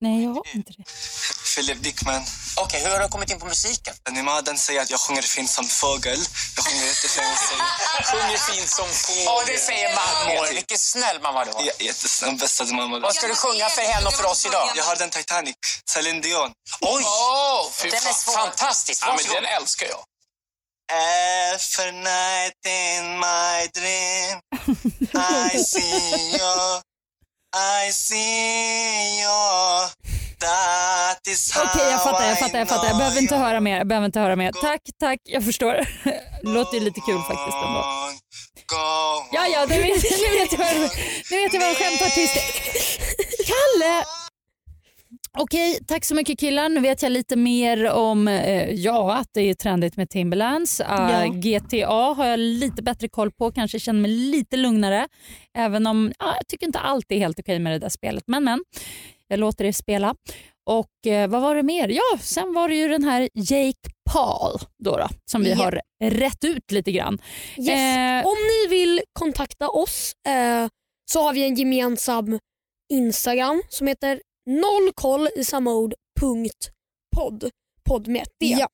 Nej 0.00 0.22
jag 0.22 0.30
har 0.30 0.42
inte 0.54 0.72
det. 0.72 0.84
Philip 1.54 1.82
Dickman. 1.82 2.22
Okej, 2.56 2.82
hur 2.82 2.90
har 2.90 3.00
du 3.00 3.08
kommit 3.08 3.30
in 3.30 3.38
på 3.38 3.46
musiken? 3.46 3.94
Animaden 4.08 4.58
säger 4.58 4.80
att 4.82 4.90
jag 4.90 5.00
sjunger 5.00 5.22
fint 5.22 5.50
som 5.50 5.64
fågel. 5.64 6.20
Jag 6.56 6.64
sjunger 6.64 6.86
jättefint. 6.86 7.38
Sjunger 8.12 8.38
fint 8.38 8.70
som 8.70 8.88
fågel. 8.88 9.24
Ja, 9.24 9.42
det 9.46 9.58
säger 9.58 9.88
mammor. 9.94 10.54
Vilken 10.54 10.78
snäll 10.78 11.20
mamma 11.22 11.44
du 11.44 11.50
har. 11.52 11.62
Ja, 11.62 11.72
Jättesnäll, 11.78 12.36
bästa 12.36 12.64
mamma. 12.64 12.98
Vad 12.98 13.14
ska 13.14 13.26
du 13.26 13.34
sjunga 13.34 13.68
för 13.68 13.82
henne 13.82 14.06
och 14.06 14.14
för 14.14 14.24
oss 14.24 14.46
idag? 14.46 14.70
Jag 14.76 14.84
har 14.84 14.96
den 14.96 15.10
Titanic. 15.10 15.56
Celine 15.90 16.20
Dion. 16.20 16.52
Oj! 16.80 17.04
den 17.82 17.92
är 17.92 18.12
svår. 18.12 18.32
fantastisk. 18.32 19.02
Ja, 19.06 19.16
men 19.16 19.34
den 19.34 19.44
älskar 19.44 19.86
jag. 19.86 20.04
Every 20.92 21.92
night 21.92 22.66
in 22.66 23.18
my 23.18 23.66
dream 23.72 24.40
I 25.14 25.58
see 25.58 26.36
you 26.36 26.80
I 27.54 27.90
see 27.92 29.22
you 29.22 30.21
That 30.42 31.26
is 31.28 31.52
how 31.54 31.64
Okej 31.64 31.90
jag 31.90 32.02
fattar, 32.02 32.26
jag 32.28 32.38
fattar, 32.38 32.58
jag 32.58 32.68
fattar. 32.68 32.86
Jag 32.88 32.96
behöver 32.96 33.20
inte 33.20 33.36
höra 33.36 33.60
mer. 33.60 33.78
Jag 33.78 33.86
behöver 33.86 34.06
inte 34.06 34.20
höra 34.20 34.36
mer. 34.36 34.52
Tack, 34.52 34.82
tack. 35.00 35.20
Jag 35.24 35.44
förstår. 35.44 35.74
Det 36.04 36.20
låter 36.58 36.78
ju 36.78 36.84
lite 36.84 37.00
kul 37.00 37.20
faktiskt 37.20 37.56
ändå. 37.66 37.82
Ja, 39.32 39.46
ja, 39.54 39.66
nu 39.68 39.76
vet, 39.82 40.02
nu 40.02 40.38
vet 40.38 40.52
jag 40.52 40.58
vad, 40.58 40.90
nu 41.30 41.36
vet 41.42 41.52
jag 41.52 41.60
vad 41.60 41.68
en 41.68 41.74
skämtartist 41.74 42.36
är. 42.36 42.42
Kalle! 43.46 44.04
Okej, 45.38 45.78
tack 45.86 46.04
så 46.04 46.14
mycket 46.14 46.38
killar. 46.38 46.68
Nu 46.68 46.80
vet 46.80 47.02
jag 47.02 47.12
lite 47.12 47.36
mer 47.36 47.90
om 47.90 48.28
eh, 48.28 48.70
ja, 48.70 49.14
att 49.16 49.28
det 49.34 49.40
är 49.40 49.54
trendigt 49.54 49.96
med 49.96 50.10
Timberlands. 50.10 50.80
Uh, 50.80 50.86
Ja. 50.88 51.26
GTA 51.26 52.14
har 52.14 52.26
jag 52.26 52.38
lite 52.38 52.82
bättre 52.82 53.08
koll 53.08 53.32
på, 53.32 53.52
kanske 53.52 53.78
känner 53.80 54.00
mig 54.00 54.10
lite 54.10 54.56
lugnare. 54.56 55.08
Även 55.58 55.86
om 55.86 56.12
ja, 56.18 56.34
jag 56.36 56.46
tycker 56.48 56.66
inte 56.66 56.78
allt 56.78 57.12
är 57.12 57.18
helt 57.18 57.38
okej 57.38 57.58
med 57.58 57.72
det 57.72 57.78
där 57.78 57.88
spelet. 57.88 58.24
Men, 58.26 58.44
men 58.44 58.64
jag 59.32 59.40
låter 59.40 59.64
er 59.64 59.72
spela. 59.72 60.14
Och 60.70 61.06
eh, 61.12 61.28
vad 61.30 61.42
var 61.42 61.54
det 61.54 61.62
mer? 61.62 61.88
Ja, 61.88 62.18
sen 62.20 62.54
var 62.54 62.68
det 62.68 62.74
ju 62.74 62.88
den 62.88 63.04
här 63.04 63.28
Jake 63.34 63.90
Paul 64.12 64.58
då, 64.84 64.96
då 64.96 65.08
som 65.30 65.42
vi 65.42 65.50
Ja. 65.50 65.56
har 65.56 65.80
rätt 66.04 66.44
ut 66.44 66.70
lite 66.72 66.92
grann. 66.92 67.18
Yes. 67.58 67.68
Eh, 67.68 68.26
Om 68.26 68.34
ni 68.34 68.68
vill 68.68 69.00
kontakta 69.12 69.68
oss 69.68 70.12
eh, 70.28 70.68
så 71.12 71.22
har 71.22 71.32
vi 71.32 71.42
en 71.44 71.54
gemensam 71.54 72.38
Instagram 72.92 73.62
som 73.68 73.86
heter 73.86 74.22
nollkoll 74.50 75.28
i 75.36 75.44
samma 75.44 75.74
ord 75.74 75.94
punkt 76.20 76.70
podd. 77.16 77.50
Podd 77.88 78.08
med 78.08 78.22
ett. 78.22 78.28
Ja. 78.38 78.68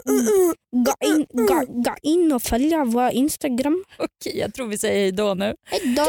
ga, 0.85 1.07
in, 1.07 1.25
ga, 1.47 1.65
ga 1.83 1.95
in 2.01 2.31
och 2.31 2.43
följa 2.43 2.85
vår 2.85 3.09
Instagram. 3.11 3.83
okej, 3.97 4.39
jag 4.39 4.53
tror 4.53 4.67
vi 4.67 4.77
säger 4.77 4.99
hej 5.01 5.11
då 5.11 5.33
nu. 5.33 5.55
Hejdå! 5.65 6.05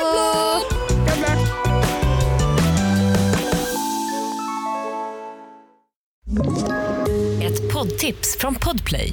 Ett 7.42 7.72
poddtips 7.72 8.36
från 8.38 8.54
Podplay. 8.54 9.12